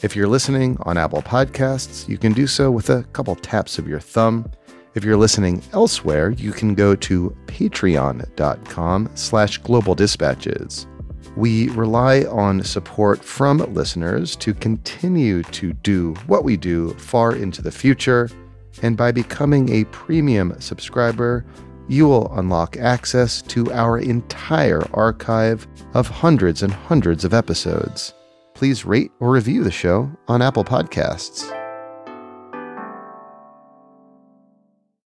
If 0.00 0.16
you're 0.16 0.26
listening 0.26 0.78
on 0.80 0.96
Apple 0.96 1.20
Podcasts, 1.20 2.08
you 2.08 2.16
can 2.16 2.32
do 2.32 2.46
so 2.46 2.70
with 2.70 2.88
a 2.88 3.02
couple 3.12 3.36
taps 3.36 3.78
of 3.78 3.86
your 3.86 4.00
thumb. 4.00 4.50
If 4.94 5.04
you're 5.04 5.16
listening 5.16 5.62
elsewhere, 5.72 6.30
you 6.30 6.52
can 6.52 6.74
go 6.74 6.94
to 6.94 7.36
patreon.com 7.46 9.10
slash 9.14 9.58
global 9.58 9.94
dispatches. 9.94 10.86
We 11.34 11.70
rely 11.70 12.24
on 12.24 12.62
support 12.62 13.24
from 13.24 13.58
listeners 13.72 14.36
to 14.36 14.52
continue 14.52 15.42
to 15.44 15.72
do 15.72 16.14
what 16.26 16.44
we 16.44 16.58
do 16.58 16.92
far 16.94 17.34
into 17.34 17.62
the 17.62 17.72
future. 17.72 18.28
And 18.82 18.96
by 18.96 19.12
becoming 19.12 19.70
a 19.70 19.84
premium 19.86 20.54
subscriber, 20.60 21.46
you 21.88 22.06
will 22.06 22.32
unlock 22.38 22.76
access 22.76 23.40
to 23.42 23.72
our 23.72 23.98
entire 23.98 24.82
archive 24.94 25.66
of 25.94 26.06
hundreds 26.06 26.62
and 26.62 26.72
hundreds 26.72 27.24
of 27.24 27.32
episodes. 27.32 28.12
Please 28.54 28.84
rate 28.84 29.10
or 29.20 29.30
review 29.30 29.64
the 29.64 29.70
show 29.70 30.10
on 30.28 30.42
Apple 30.42 30.64
Podcasts. 30.64 31.61